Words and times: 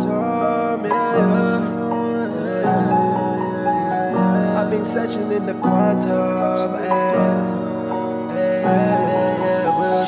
quantum, 0.00 0.84
yeah, 0.86 1.16
yeah. 4.12 4.60
I've 4.60 4.70
been 4.70 4.84
searching 4.84 5.32
in 5.32 5.46
the 5.46 5.54
quantum, 5.54 6.74
eh, 6.74 6.84
eh, 6.84 6.90
and, 7.28 7.50
yeah, 8.30 9.38
yeah. 9.40 10.06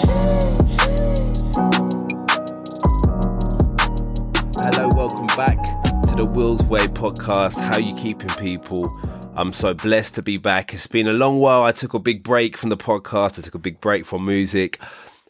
Hello, 4.56 4.88
welcome 4.94 5.26
back 5.36 5.58
to 6.02 6.14
the 6.16 6.26
Will's 6.32 6.62
Way 6.64 6.86
podcast. 6.88 7.58
How 7.58 7.76
you 7.76 7.92
keeping, 7.92 8.28
people? 8.30 8.98
I'm 9.34 9.52
so 9.52 9.74
blessed 9.74 10.14
to 10.16 10.22
be 10.22 10.36
back. 10.36 10.72
It's 10.74 10.86
been 10.86 11.08
a 11.08 11.12
long 11.12 11.38
while. 11.38 11.62
I 11.62 11.72
took 11.72 11.94
a 11.94 11.98
big 11.98 12.22
break 12.22 12.56
from 12.56 12.68
the 12.68 12.76
podcast. 12.76 13.38
I 13.38 13.42
took 13.42 13.54
a 13.54 13.58
big 13.58 13.80
break 13.80 14.04
from 14.04 14.24
music. 14.26 14.78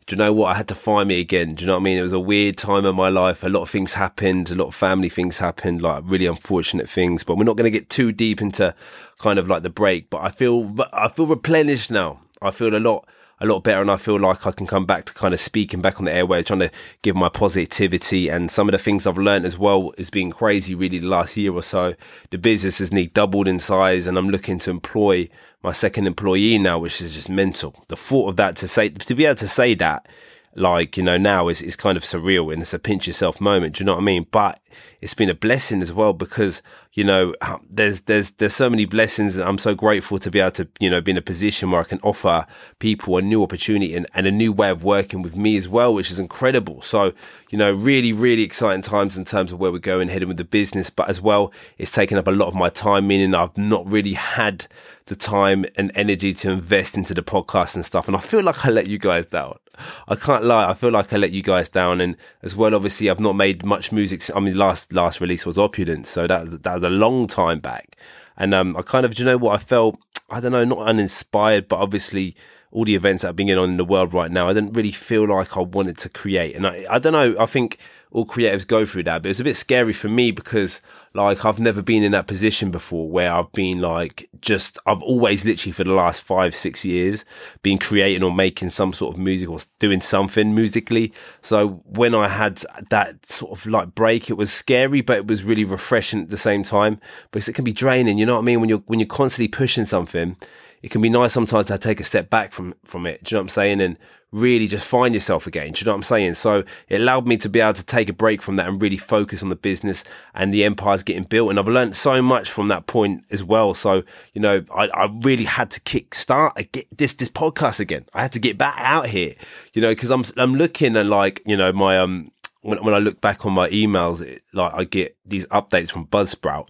Do 0.07 0.15
you 0.15 0.19
know 0.19 0.33
what? 0.33 0.49
I 0.49 0.55
had 0.55 0.69
to 0.69 0.75
find 0.75 1.09
me 1.09 1.21
again. 1.21 1.51
Do 1.51 1.63
you 1.63 1.67
know 1.69 1.75
what 1.75 1.81
I 1.81 1.85
mean? 1.85 1.99
It 1.99 2.03
was 2.03 2.13
a 2.13 2.21
weird 2.21 2.57
time 2.57 2.85
in 2.85 2.97
my 2.97 3.09
life. 3.09 3.45
A 3.45 3.49
lot 3.49 3.63
of 3.63 3.71
things 3.71 3.95
happened. 3.95 4.51
A 4.51 4.55
lot 4.55 4.67
of 4.67 4.75
family 4.75 5.09
things 5.09 5.39
happened, 5.39 5.81
like 5.81 6.03
really 6.07 6.27
unfortunate 6.27 6.89
things. 6.89 7.23
But 7.23 7.37
we're 7.37 7.45
not 7.45 7.57
going 7.57 7.71
to 7.71 7.79
get 7.79 7.89
too 7.89 8.11
deep 8.11 8.41
into 8.41 8.75
kind 9.19 9.39
of 9.39 9.49
like 9.49 9.63
the 9.63 9.71
break. 9.71 10.11
But 10.11 10.23
I 10.23 10.31
feel, 10.31 10.75
I 10.93 11.09
feel 11.09 11.27
replenished 11.27 11.91
now. 11.91 12.21
I 12.41 12.51
feel 12.51 12.75
a 12.75 12.79
lot 12.79 13.07
a 13.43 13.47
lot 13.47 13.65
better 13.65 13.81
and 13.81 13.91
I 13.91 13.97
feel 13.97 14.21
like 14.21 14.47
I 14.47 14.53
can 14.53 14.69
come 14.69 14.87
back 14.87 15.05
to 15.07 15.13
kind 15.13 15.35
of 15.35 15.41
speaking 15.41 15.81
back 15.81 15.99
on 15.99 16.05
the 16.05 16.13
airways, 16.13 16.45
trying 16.45 16.61
to 16.61 16.71
give 17.03 17.17
my 17.17 17.29
positivity 17.29 18.29
and 18.29 18.49
some 18.49 18.69
of 18.69 18.73
the 18.73 18.79
things 18.79 19.05
I've 19.05 19.19
learned 19.19 19.45
as 19.45 19.59
well 19.59 19.93
has 19.99 20.11
been 20.11 20.31
crazy 20.31 20.77
really 20.77 21.01
the 21.01 21.09
last 21.09 21.37
year 21.37 21.53
or 21.53 21.63
so. 21.63 21.97
The 22.31 22.39
business 22.39 22.79
has 22.79 22.93
nearly 22.93 23.09
doubled 23.09 23.49
in 23.49 23.59
size 23.59 24.07
and 24.07 24.17
I'm 24.17 24.31
looking 24.31 24.61
to 24.61 24.71
employ 24.71 25.29
my 25.63 25.73
second 25.73 26.07
employee 26.07 26.59
now, 26.59 26.79
which 26.79 27.01
is 27.01 27.13
just 27.13 27.29
mental. 27.29 27.85
The 27.89 27.97
thought 27.97 28.31
of 28.31 28.37
that 28.37 28.57
to 28.57 28.69
say, 28.69 28.89
to 28.89 29.15
be 29.15 29.25
able 29.25 29.37
to 29.37 29.49
say 29.49 29.75
that 29.75 30.07
like 30.55 30.97
you 30.97 31.03
know 31.03 31.17
now 31.17 31.49
is 31.49 31.63
is 31.63 31.77
kind 31.77 31.97
of 31.97 32.03
surreal 32.03 32.53
and 32.53 32.61
it's 32.61 32.75
a 32.75 32.79
pinch 32.79 33.07
yourself 33.07 33.41
moment. 33.41 33.77
Do 33.77 33.83
you 33.83 33.87
know 33.87 33.95
what 33.95 34.03
I 34.03 34.05
mean? 34.05 34.27
But 34.31 34.61
it's 35.01 35.15
been 35.15 35.31
a 35.31 35.35
blessing 35.35 35.81
as 35.81 35.93
well 35.93 36.13
because 36.13 36.61
you 36.93 37.05
know 37.05 37.35
there's 37.71 38.03
there's 38.03 38.33
there's 38.33 38.55
so 38.55 38.69
many 38.69 38.85
blessings 38.85 39.37
and 39.37 39.49
I'm 39.49 39.57
so 39.57 39.75
grateful 39.75 40.19
to 40.19 40.31
be 40.31 40.41
able 40.41 40.51
to 40.53 40.69
you 40.79 40.91
know 40.91 41.01
be 41.01 41.13
in 41.13 41.17
a 41.17 41.23
position 41.23 41.71
where 41.71 41.81
I 41.81 41.85
can 41.85 42.01
offer 42.03 42.47
people 42.81 43.17
a 43.17 43.23
new 43.23 43.43
opportunity 43.43 43.95
and, 43.97 44.07
and 44.15 44.27
a 44.27 44.31
new 44.31 44.53
way 44.53 44.69
of 44.69 44.85
working 44.85 45.23
with 45.23 45.37
me 45.37 45.57
as 45.57 45.69
well, 45.69 45.95
which 45.95 46.11
is 46.11 46.19
incredible. 46.19 46.83
So 46.83 47.15
you 47.49 47.57
know 47.57 47.73
really 47.73 48.13
really 48.13 48.43
exciting 48.43 48.83
times 48.83 49.17
in 49.17 49.25
terms 49.25 49.53
of 49.53 49.59
where 49.59 49.73
we're 49.73 49.79
going 49.79 50.09
heading 50.09 50.29
with 50.29 50.37
the 50.37 50.45
business, 50.45 50.91
but 50.91 51.09
as 51.09 51.21
well 51.21 51.51
it's 51.79 51.91
taken 51.91 52.19
up 52.19 52.27
a 52.27 52.33
lot 52.33 52.49
of 52.49 52.55
my 52.55 52.69
time, 52.69 53.07
meaning 53.07 53.35
I've 53.35 53.57
not 53.57 53.87
really 53.87 54.15
had 54.15 54.67
the 55.07 55.17
time 55.17 55.65
and 55.77 55.91
energy 55.95 56.33
to 56.33 56.51
invest 56.51 56.97
into 56.97 57.15
the 57.15 57.23
podcast 57.23 57.75
and 57.75 57.85
stuff. 57.85 58.07
And 58.07 58.17
I 58.17 58.21
feel 58.21 58.43
like 58.43 58.65
I 58.65 58.71
let 58.71 58.87
you 58.87 58.99
guys 58.99 59.27
down. 59.27 59.59
I 60.07 60.15
can't 60.15 60.45
lie. 60.45 60.71
I 60.71 60.75
feel 60.75 60.91
like 60.91 61.13
I 61.13 61.17
let 61.17 61.33
you 61.33 61.43
guys 61.43 61.69
down. 61.69 62.01
And 62.01 62.17
as 62.43 62.55
well, 62.55 62.75
obviously, 62.75 63.11
I've 63.11 63.21
not 63.21 63.35
made 63.35 63.65
much 63.65 63.91
music. 63.91 64.23
I 64.35 64.41
mean, 64.41 64.57
last 64.57 64.93
last 64.93 65.21
release 65.21 65.45
was 65.45 65.59
Opulence, 65.59 66.09
so 66.09 66.27
that 66.27 66.63
that 66.63 66.75
was 66.75 66.85
a 66.85 66.91
long 66.91 67.27
time 67.27 67.61
back. 67.61 67.97
And 68.37 68.55
um, 68.55 68.77
I 68.77 68.83
kind 68.83 69.05
of, 69.05 69.15
do 69.15 69.23
you 69.23 69.27
know 69.27 69.39
what? 69.39 69.55
I 69.55 69.63
felt, 69.63 69.99
I 70.31 70.41
don't 70.41 70.53
know, 70.53 70.65
not 70.65 70.79
uninspired, 70.79 71.69
but 71.69 71.81
obviously 71.81 72.35
all 72.71 72.87
the 72.87 72.95
events 72.95 73.23
that 73.23 73.29
have 73.29 73.37
been 73.37 73.49
going 73.49 73.59
on 73.59 73.71
in 73.71 73.77
the 73.77 73.85
world 73.85 74.15
right 74.15 74.31
now, 74.31 74.49
I 74.49 74.55
didn't 74.55 74.73
really 74.73 74.91
feel 74.91 75.29
like 75.29 75.57
I 75.57 75.61
wanted 75.61 75.99
to 75.99 76.09
create. 76.09 76.57
And 76.57 76.67
I, 76.67 76.87
I 76.89 76.99
don't 76.99 77.13
know, 77.13 77.37
I 77.39 77.45
think 77.45 77.77
all 78.13 78.27
creatives 78.27 78.67
go 78.67 78.85
through 78.85 79.05
that, 79.05 79.23
but 79.23 79.27
it 79.27 79.31
was 79.31 79.41
a 79.41 79.45
bit 79.45 79.57
scary 79.57 79.93
for 79.93 80.09
me 80.09 80.31
because 80.31 80.83
like 81.15 81.45
I've 81.45 81.59
never 81.59 81.83
been 81.83 82.03
in 82.03 82.13
that 82.13 82.27
position 82.27 82.71
before 82.71 83.09
where 83.09 83.33
I've 83.33 83.51
been 83.53 83.81
like 83.81 84.29
just, 84.41 84.79
I've 84.87 85.03
always 85.03 85.45
literally 85.47 85.73
for 85.73 85.85
the 85.85 85.93
last 85.93 86.21
five, 86.21 86.55
six 86.55 86.85
years 86.85 87.25
been 87.63 87.79
creating 87.79 88.23
or 88.23 88.31
making 88.31 88.71
some 88.71 88.93
sort 88.93 89.15
of 89.15 89.21
music 89.21 89.49
or 89.49 89.61
doing 89.79 90.03
something 90.03 90.55
musically. 90.55 91.13
So 91.41 91.83
when 91.87 92.15
I 92.15 92.29
had 92.29 92.63
that 92.91 93.25
sort 93.27 93.59
of 93.59 93.67
like 93.67 93.95
break, 93.95 94.29
it 94.29 94.35
was 94.35 94.53
scary, 94.53 95.01
but 95.01 95.17
it 95.17 95.27
was 95.27 95.43
really 95.43 95.65
refreshing 95.65 96.23
at 96.23 96.29
the 96.29 96.37
same 96.37 96.63
time 96.63 97.01
because 97.31 97.49
it 97.49 97.55
can 97.55 97.65
be 97.65 97.73
draining. 97.73 98.19
You 98.19 98.27
know 98.27 98.35
what 98.35 98.43
I 98.43 98.45
mean? 98.45 98.61
When 98.61 98.69
you're, 98.69 98.83
when 98.87 99.01
you're 99.01 99.07
constantly 99.07 99.49
pushing 99.49 99.87
something, 99.87 100.37
it 100.83 100.91
can 100.91 101.01
be 101.01 101.09
nice 101.09 101.33
sometimes 101.33 101.67
to 101.67 101.79
take 101.79 102.01
a 102.01 102.05
step 102.05 102.29
back 102.29 102.53
from 102.53 102.75
from 102.85 103.07
it. 103.07 103.23
Do 103.25 103.33
you 103.33 103.37
know 103.37 103.41
what 103.41 103.45
I'm 103.45 103.49
saying? 103.51 103.81
And 103.81 103.97
really 104.33 104.67
just 104.67 104.87
find 104.87 105.15
yourself 105.15 105.47
again. 105.47 105.73
Do 105.73 105.81
you 105.81 105.85
know 105.85 105.93
what 105.93 105.97
I'm 105.97 106.03
saying? 106.03 106.35
So 106.35 106.65
it 106.89 107.01
allowed 107.01 107.27
me 107.27 107.37
to 107.37 107.49
be 107.49 107.61
able 107.61 107.75
to 107.75 107.85
take 107.85 108.09
a 108.09 108.15
break 108.15 108.41
from 108.41 108.57
that 108.57 108.67
and 108.67 108.81
really 108.81 108.97
focus 108.97 109.43
on 109.43 109.51
the 109.51 109.57
business 109.57 110.03
and 110.35 110.53
the 110.53 110.65
empire's 110.65 111.03
getting 111.03 111.25
built. 111.25 111.51
And 111.51 111.59
I've 111.59 111.69
learned 111.69 111.95
so 111.95 112.23
much 112.23 112.51
from 112.51 112.69
that 112.69 112.87
point 112.87 113.25
as 113.31 113.45
well. 113.45 113.75
So, 113.75 114.03
you 114.33 114.41
know, 114.41 114.65
I, 114.75 114.89
I 114.89 115.11
really 115.23 115.45
had 115.45 115.71
to 115.73 115.81
kick 115.81 116.15
start 116.15 116.57
this, 116.97 117.15
this 117.15 117.29
podcast 117.29 117.79
again. 117.79 118.07
I 118.15 118.23
had 118.23 118.33
to 118.33 118.39
get 118.39 118.57
back 118.57 118.77
out 118.79 119.07
here, 119.07 119.35
you 119.75 119.83
know, 119.83 119.95
cause 119.95 120.11
I'm, 120.11 120.25
I'm 120.37 120.55
looking 120.55 120.97
at 120.97 121.07
like, 121.07 121.43
you 121.45 121.57
know, 121.57 121.73
my, 121.73 121.99
um, 121.99 122.31
when, 122.63 122.83
when 122.83 122.95
I 122.95 122.99
look 122.99 123.21
back 123.21 123.45
on 123.45 123.53
my 123.53 123.69
emails, 123.69 124.23
it, 124.23 124.43
like 124.55 124.73
I 124.75 124.85
get 124.85 125.17
these 125.27 125.47
updates 125.49 125.91
from 125.91 126.07
Buzzsprout 126.07 126.69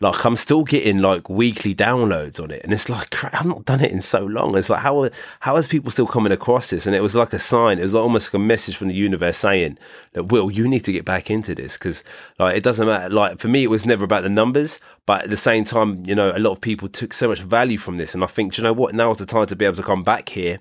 like 0.00 0.24
I'm 0.24 0.36
still 0.36 0.62
getting 0.62 0.98
like 0.98 1.28
weekly 1.28 1.74
downloads 1.74 2.40
on 2.40 2.52
it, 2.52 2.62
and 2.62 2.72
it's 2.72 2.88
like 2.88 3.22
I've 3.34 3.46
not 3.46 3.64
done 3.64 3.80
it 3.80 3.90
in 3.90 4.00
so 4.00 4.24
long. 4.24 4.56
It's 4.56 4.70
like 4.70 4.82
how 4.82 5.10
how 5.40 5.56
is 5.56 5.66
people 5.66 5.90
still 5.90 6.06
coming 6.06 6.32
across 6.32 6.70
this? 6.70 6.86
And 6.86 6.94
it 6.94 7.02
was 7.02 7.16
like 7.16 7.32
a 7.32 7.38
sign. 7.38 7.78
It 7.78 7.82
was 7.82 7.96
almost 7.96 8.28
like 8.28 8.34
a 8.34 8.44
message 8.44 8.76
from 8.76 8.88
the 8.88 8.94
universe 8.94 9.38
saying 9.38 9.76
that 10.12 10.24
Will, 10.24 10.50
you 10.50 10.68
need 10.68 10.84
to 10.84 10.92
get 10.92 11.04
back 11.04 11.30
into 11.30 11.54
this 11.54 11.76
because 11.76 12.04
like 12.38 12.56
it 12.56 12.62
doesn't 12.62 12.86
matter. 12.86 13.12
Like 13.12 13.38
for 13.38 13.48
me, 13.48 13.64
it 13.64 13.70
was 13.70 13.86
never 13.86 14.04
about 14.04 14.22
the 14.22 14.28
numbers, 14.28 14.78
but 15.04 15.24
at 15.24 15.30
the 15.30 15.36
same 15.36 15.64
time, 15.64 16.04
you 16.06 16.14
know, 16.14 16.30
a 16.30 16.38
lot 16.38 16.52
of 16.52 16.60
people 16.60 16.88
took 16.88 17.12
so 17.12 17.28
much 17.28 17.40
value 17.40 17.78
from 17.78 17.96
this, 17.96 18.14
and 18.14 18.22
I 18.22 18.28
think 18.28 18.56
you 18.56 18.64
know 18.64 18.72
what? 18.72 18.94
Now 18.94 19.10
is 19.10 19.18
the 19.18 19.26
time 19.26 19.46
to 19.46 19.56
be 19.56 19.64
able 19.64 19.76
to 19.76 19.82
come 19.82 20.04
back 20.04 20.28
here. 20.28 20.60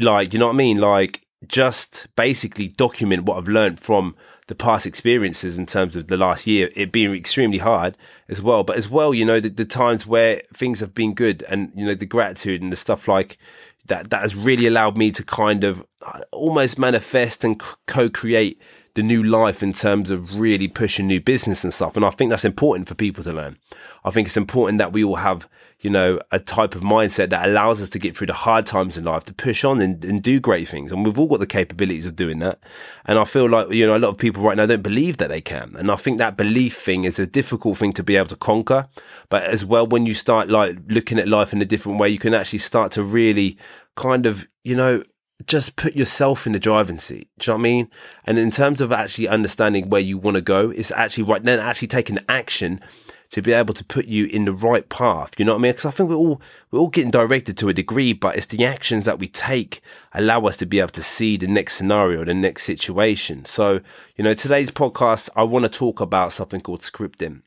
Like 0.00 0.32
you 0.32 0.38
know 0.38 0.46
what 0.46 0.54
I 0.54 0.56
mean? 0.56 0.78
Like 0.78 1.26
just 1.46 2.08
basically 2.16 2.68
document 2.68 3.24
what 3.24 3.36
I've 3.36 3.48
learned 3.48 3.80
from 3.80 4.14
the 4.48 4.54
past 4.54 4.86
experiences 4.86 5.58
in 5.58 5.66
terms 5.66 5.96
of 5.96 6.08
the 6.08 6.16
last 6.16 6.46
year, 6.46 6.68
it 6.74 6.92
being 6.92 7.14
extremely 7.14 7.58
hard 7.58 7.96
as 8.28 8.42
well. 8.42 8.64
But 8.64 8.76
as 8.76 8.88
well, 8.88 9.14
you 9.14 9.24
know, 9.24 9.40
the, 9.40 9.48
the 9.48 9.64
times 9.64 10.06
where 10.06 10.42
things 10.52 10.80
have 10.80 10.94
been 10.94 11.14
good 11.14 11.44
and, 11.48 11.72
you 11.74 11.86
know, 11.86 11.94
the 11.94 12.06
gratitude 12.06 12.60
and 12.62 12.72
the 12.72 12.76
stuff 12.76 13.06
like 13.06 13.38
that, 13.86 14.10
that 14.10 14.20
has 14.20 14.34
really 14.34 14.66
allowed 14.66 14.96
me 14.96 15.10
to 15.12 15.24
kind 15.24 15.64
of 15.64 15.86
uh, 16.02 16.20
almost 16.32 16.78
manifest 16.78 17.44
and 17.44 17.62
co 17.86 18.08
create 18.08 18.60
the 18.94 19.02
new 19.02 19.22
life 19.22 19.62
in 19.62 19.72
terms 19.72 20.10
of 20.10 20.38
really 20.38 20.68
pushing 20.68 21.06
new 21.06 21.20
business 21.20 21.64
and 21.64 21.72
stuff. 21.72 21.96
And 21.96 22.04
I 22.04 22.10
think 22.10 22.30
that's 22.30 22.44
important 22.44 22.88
for 22.88 22.94
people 22.94 23.24
to 23.24 23.32
learn. 23.32 23.56
I 24.04 24.10
think 24.10 24.26
it's 24.26 24.36
important 24.36 24.78
that 24.78 24.92
we 24.92 25.02
all 25.02 25.16
have, 25.16 25.48
you 25.80 25.88
know, 25.88 26.20
a 26.30 26.38
type 26.38 26.74
of 26.74 26.82
mindset 26.82 27.30
that 27.30 27.48
allows 27.48 27.80
us 27.80 27.88
to 27.88 27.98
get 27.98 28.14
through 28.14 28.26
the 28.26 28.34
hard 28.34 28.66
times 28.66 28.98
in 28.98 29.04
life, 29.04 29.24
to 29.24 29.32
push 29.32 29.64
on 29.64 29.80
and, 29.80 30.04
and 30.04 30.22
do 30.22 30.40
great 30.40 30.68
things. 30.68 30.92
And 30.92 31.06
we've 31.06 31.18
all 31.18 31.26
got 31.26 31.40
the 31.40 31.46
capabilities 31.46 32.04
of 32.04 32.16
doing 32.16 32.38
that. 32.40 32.58
And 33.06 33.18
I 33.18 33.24
feel 33.24 33.48
like, 33.48 33.70
you 33.70 33.86
know, 33.86 33.96
a 33.96 33.98
lot 33.98 34.10
of 34.10 34.18
people 34.18 34.42
right 34.42 34.58
now 34.58 34.66
don't 34.66 34.82
believe 34.82 35.16
that 35.16 35.30
they 35.30 35.40
can. 35.40 35.74
And 35.78 35.90
I 35.90 35.96
think 35.96 36.18
that 36.18 36.36
belief 36.36 36.76
thing 36.76 37.04
is 37.04 37.18
a 37.18 37.26
difficult 37.26 37.78
thing 37.78 37.94
to 37.94 38.02
be 38.02 38.16
able 38.16 38.28
to 38.28 38.36
conquer. 38.36 38.88
But 39.30 39.44
as 39.44 39.64
well, 39.64 39.86
when 39.86 40.04
you 40.04 40.12
start 40.12 40.50
like 40.50 40.76
looking 40.88 41.18
at 41.18 41.28
life 41.28 41.54
in 41.54 41.62
a 41.62 41.66
different 41.66 41.98
way, 41.98 42.10
you 42.10 42.18
can 42.18 42.34
actually 42.34 42.58
start 42.58 42.92
to 42.92 43.02
really 43.02 43.56
kind 43.96 44.26
of, 44.26 44.46
you 44.64 44.76
know, 44.76 45.02
just 45.46 45.76
put 45.76 45.94
yourself 45.94 46.46
in 46.46 46.52
the 46.52 46.58
driving 46.58 46.98
seat. 46.98 47.28
Do 47.38 47.50
you 47.50 47.52
know 47.52 47.56
what 47.56 47.60
I 47.60 47.62
mean? 47.62 47.90
And 48.24 48.38
in 48.38 48.50
terms 48.50 48.80
of 48.80 48.92
actually 48.92 49.28
understanding 49.28 49.88
where 49.88 50.00
you 50.00 50.18
want 50.18 50.36
to 50.36 50.42
go, 50.42 50.70
it's 50.70 50.90
actually 50.90 51.24
right 51.24 51.42
then 51.42 51.58
actually 51.58 51.88
taking 51.88 52.18
action 52.28 52.80
to 53.30 53.40
be 53.40 53.52
able 53.52 53.72
to 53.72 53.84
put 53.84 54.04
you 54.04 54.26
in 54.26 54.44
the 54.44 54.52
right 54.52 54.88
path. 54.90 55.32
You 55.38 55.46
know 55.46 55.52
what 55.52 55.60
I 55.60 55.62
mean? 55.62 55.72
Because 55.72 55.86
I 55.86 55.90
think 55.90 56.10
we're 56.10 56.16
all 56.16 56.40
we're 56.70 56.80
all 56.80 56.90
getting 56.90 57.10
directed 57.10 57.56
to 57.58 57.68
a 57.70 57.74
degree, 57.74 58.12
but 58.12 58.36
it's 58.36 58.46
the 58.46 58.64
actions 58.64 59.06
that 59.06 59.18
we 59.18 59.26
take 59.26 59.80
allow 60.12 60.42
us 60.42 60.58
to 60.58 60.66
be 60.66 60.80
able 60.80 60.90
to 60.90 61.02
see 61.02 61.38
the 61.38 61.46
next 61.46 61.74
scenario, 61.74 62.24
the 62.24 62.34
next 62.34 62.64
situation. 62.64 63.46
So, 63.46 63.80
you 64.16 64.24
know, 64.24 64.34
today's 64.34 64.70
podcast, 64.70 65.30
I 65.34 65.44
want 65.44 65.64
to 65.64 65.70
talk 65.70 66.00
about 66.00 66.34
something 66.34 66.60
called 66.60 66.80
scripting 66.80 67.40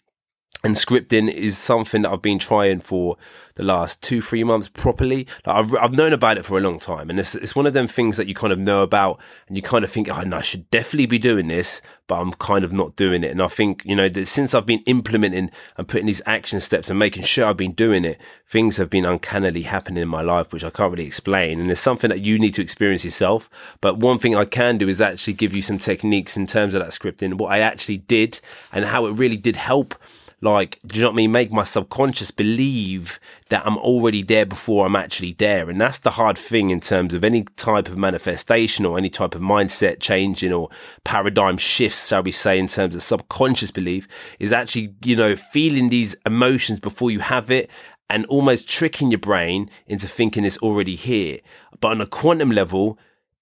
and 0.64 0.76
scripting 0.76 1.32
is 1.32 1.58
something 1.58 2.02
that 2.02 2.12
I've 2.12 2.22
been 2.24 2.40
trying 2.40 2.80
for 2.80 3.18
the 3.54 3.64
last 3.64 4.02
two, 4.02 4.22
three 4.22 4.44
months 4.44 4.68
properly. 4.68 5.28
Like 5.46 5.56
I've, 5.56 5.76
I've 5.76 5.94
known 5.94 6.12
about 6.12 6.38
it 6.38 6.46
for 6.46 6.58
a 6.58 6.62
long 6.62 6.80
time, 6.80 7.10
and 7.10 7.20
it's 7.20 7.36
it's 7.36 7.56
one 7.56 7.68
of 7.68 7.74
them 7.74 7.88
things 7.88 8.18
that 8.18 8.28
you 8.28 8.34
kind 8.34 8.52
of 8.52 8.60
know 8.60 8.82
about, 8.82 9.20
and 9.48 9.56
you 9.56 9.62
kind 9.62 9.86
of 9.86 9.92
think, 9.92 10.10
oh, 10.10 10.22
no, 10.22 10.38
I 10.38 10.42
should 10.42 10.70
definitely 10.72 11.06
be 11.06 11.20
doing 11.20 11.48
this, 11.50 11.82
but 12.08 12.20
I'm 12.20 12.34
kind 12.34 12.66
of 12.66 12.74
not 12.74 12.96
doing 12.96 13.24
it. 13.24 13.30
And 13.30 13.42
I 13.42 13.48
think 13.48 13.84
you 13.86 13.96
know 13.96 14.10
that 14.10 14.26
since 14.26 14.54
I've 14.54 14.66
been 14.66 14.82
implementing 14.88 15.52
and 15.78 15.88
putting 15.88 16.08
these 16.08 16.22
action 16.26 16.60
steps 16.60 16.90
and 16.90 16.98
making 16.98 17.24
sure 17.24 17.46
I've 17.46 17.58
been 17.58 17.74
doing 17.74 18.04
it, 18.04 18.20
things 18.48 18.78
have 18.78 18.90
been 18.90 19.06
uncannily 19.06 19.64
happening 19.64 20.02
in 20.02 20.10
my 20.10 20.22
life, 20.22 20.52
which 20.52 20.64
I 20.64 20.72
can't 20.72 20.92
really 20.92 21.06
explain. 21.06 21.60
And 21.60 21.70
it's 21.70 21.80
something 21.80 22.10
that 22.10 22.22
you 22.22 22.40
need 22.40 22.56
to 22.56 22.64
experience 22.64 23.06
yourself. 23.06 23.50
But 23.82 23.98
one 23.98 24.18
thing 24.18 24.36
I 24.36 24.46
can 24.46 24.80
do 24.80 24.90
is 24.90 25.00
actually 25.00 25.34
give 25.34 25.56
you 25.56 25.62
some 25.62 25.78
techniques 25.78 26.36
in 26.36 26.48
terms 26.48 26.74
of 26.74 26.82
that 26.82 26.92
scripting, 26.92 27.36
what 27.36 27.52
I 27.52 27.60
actually 27.60 27.98
did, 27.98 28.40
and 28.72 28.86
how 28.86 29.06
it 29.06 29.12
really 29.12 29.38
did 29.38 29.58
help 29.58 29.96
like, 30.42 30.80
do 30.86 30.98
you 30.98 31.02
know 31.02 31.10
what 31.10 31.14
I 31.14 31.18
mean? 31.18 31.32
Make 31.32 31.52
my 31.52 31.64
subconscious 31.64 32.30
believe 32.32 33.20
that 33.50 33.66
I'm 33.66 33.78
already 33.78 34.22
there 34.22 34.46
before 34.46 34.86
I'm 34.86 34.96
actually 34.96 35.34
there. 35.34 35.70
And 35.70 35.80
that's 35.80 36.00
the 36.00 36.12
hard 36.12 36.38
thing 36.38 36.70
in 36.70 36.82
terms 36.82 37.14
of 37.14 37.24
any 37.24 37.44
type 37.56 37.88
of 37.88 37.98
manifestation 37.98 38.86
or 38.86 38.98
any 38.98 39.10
type 39.10 39.34
of 39.34 39.42
mindset 39.42 40.00
changing 40.00 40.54
or 40.54 40.70
paradigm 41.04 41.58
shifts, 41.58 42.10
shall 42.10 42.24
we 42.24 42.32
say, 42.32 42.60
in 42.60 42.68
terms 42.68 42.96
of 42.96 43.04
subconscious 43.04 43.72
belief 43.72 44.08
is 44.40 44.52
actually, 44.52 44.94
you 45.04 45.16
know, 45.16 45.36
feeling 45.36 45.90
these 45.90 46.16
emotions 46.26 46.80
before 46.80 47.12
you 47.12 47.20
have 47.20 47.50
it 47.50 47.70
and 48.10 48.26
almost 48.28 48.70
tricking 48.70 49.12
your 49.12 49.20
brain 49.20 49.70
into 49.88 50.08
thinking 50.08 50.46
it's 50.46 50.58
already 50.60 50.96
here. 50.96 51.40
But 51.80 51.90
on 51.90 52.02
a 52.02 52.06
quantum 52.06 52.52
level, 52.52 53.00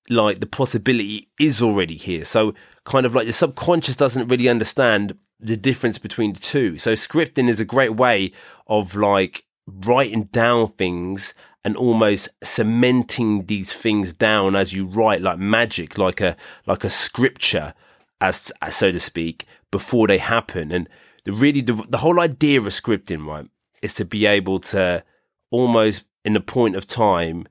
like 0.09 0.39
the 0.39 0.45
possibility 0.45 1.29
is 1.39 1.61
already 1.61 1.95
here. 1.95 2.23
So 2.23 2.53
kind 2.85 3.05
of 3.05 3.15
like 3.15 3.25
the 3.25 3.33
subconscious 3.33 3.95
doesn't 3.95 4.27
really 4.27 4.49
understand 4.49 5.17
the 5.43 5.57
difference 5.57 5.97
between 5.97 6.33
the 6.33 6.39
two. 6.39 6.77
So 6.77 6.93
scripting 6.93 7.49
is 7.49 7.59
a 7.59 7.65
great 7.65 7.95
way 7.95 8.31
of 8.67 8.95
like 8.95 9.45
writing 9.67 10.23
down 10.25 10.71
things 10.73 11.33
and 11.63 11.75
almost 11.77 12.29
cementing 12.43 13.45
these 13.45 13.73
things 13.73 14.13
down 14.13 14.55
as 14.55 14.73
you 14.73 14.85
write 14.85 15.21
like 15.21 15.39
magic 15.39 15.97
like 15.97 16.19
a 16.19 16.35
like 16.65 16.83
a 16.83 16.89
scripture 16.89 17.73
as 18.19 18.51
so 18.69 18.91
to 18.91 18.99
speak 18.99 19.45
before 19.71 20.07
they 20.07 20.17
happen 20.17 20.71
and 20.71 20.89
the 21.23 21.31
really 21.31 21.61
the, 21.61 21.73
the 21.87 21.99
whole 21.99 22.19
idea 22.19 22.59
of 22.59 22.65
scripting 22.67 23.25
right 23.25 23.49
is 23.81 23.93
to 23.93 24.03
be 24.03 24.25
able 24.25 24.59
to 24.59 25.01
almost 25.51 26.03
in 26.25 26.35
a 26.35 26.41
point 26.41 26.75
of 26.75 26.85
time 26.85 27.47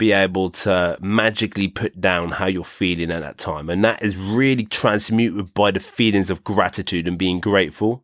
be 0.00 0.12
able 0.12 0.48
to 0.48 0.96
magically 1.02 1.68
put 1.68 2.00
down 2.00 2.30
how 2.30 2.46
you're 2.46 2.64
feeling 2.64 3.10
at 3.10 3.20
that 3.20 3.36
time. 3.36 3.68
And 3.68 3.84
that 3.84 4.02
is 4.02 4.16
really 4.16 4.64
transmuted 4.64 5.52
by 5.52 5.70
the 5.70 5.78
feelings 5.78 6.30
of 6.30 6.42
gratitude 6.42 7.06
and 7.06 7.18
being 7.18 7.38
grateful. 7.38 8.02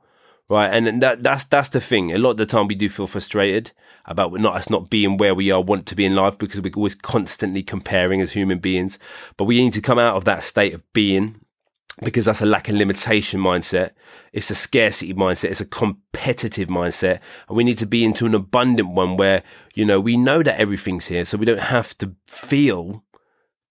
Right. 0.48 0.68
And 0.68 1.02
that, 1.02 1.22
that's, 1.22 1.44
that's 1.44 1.70
the 1.70 1.80
thing. 1.80 2.12
A 2.12 2.18
lot 2.18 2.32
of 2.32 2.36
the 2.36 2.46
time 2.46 2.68
we 2.68 2.74
do 2.76 2.90
feel 2.90 3.06
frustrated 3.06 3.72
about 4.04 4.32
not 4.34 4.54
us 4.54 4.70
not 4.70 4.90
being 4.90 5.16
where 5.16 5.34
we 5.34 5.50
are 5.50 5.60
want 5.60 5.86
to 5.86 5.96
be 5.96 6.04
in 6.04 6.14
life 6.14 6.38
because 6.38 6.60
we're 6.60 6.70
always 6.76 6.94
constantly 6.94 7.62
comparing 7.62 8.20
as 8.20 8.32
human 8.32 8.58
beings. 8.58 8.98
But 9.38 9.44
we 9.44 9.60
need 9.60 9.72
to 9.72 9.80
come 9.80 9.98
out 9.98 10.16
of 10.16 10.24
that 10.26 10.44
state 10.44 10.74
of 10.74 10.92
being 10.92 11.40
because 12.04 12.26
that's 12.26 12.42
a 12.42 12.46
lack 12.46 12.68
and 12.68 12.78
limitation 12.78 13.40
mindset. 13.40 13.92
It's 14.32 14.50
a 14.50 14.54
scarcity 14.54 15.14
mindset. 15.14 15.50
It's 15.50 15.60
a 15.60 15.66
competitive 15.66 16.68
mindset. 16.68 17.20
And 17.48 17.56
we 17.56 17.64
need 17.64 17.78
to 17.78 17.86
be 17.86 18.04
into 18.04 18.26
an 18.26 18.34
abundant 18.34 18.90
one 18.90 19.16
where, 19.16 19.42
you 19.74 19.86
know, 19.86 19.98
we 19.98 20.16
know 20.16 20.42
that 20.42 20.60
everything's 20.60 21.06
here. 21.06 21.24
So 21.24 21.38
we 21.38 21.46
don't 21.46 21.58
have 21.58 21.96
to 21.98 22.14
feel 22.26 23.02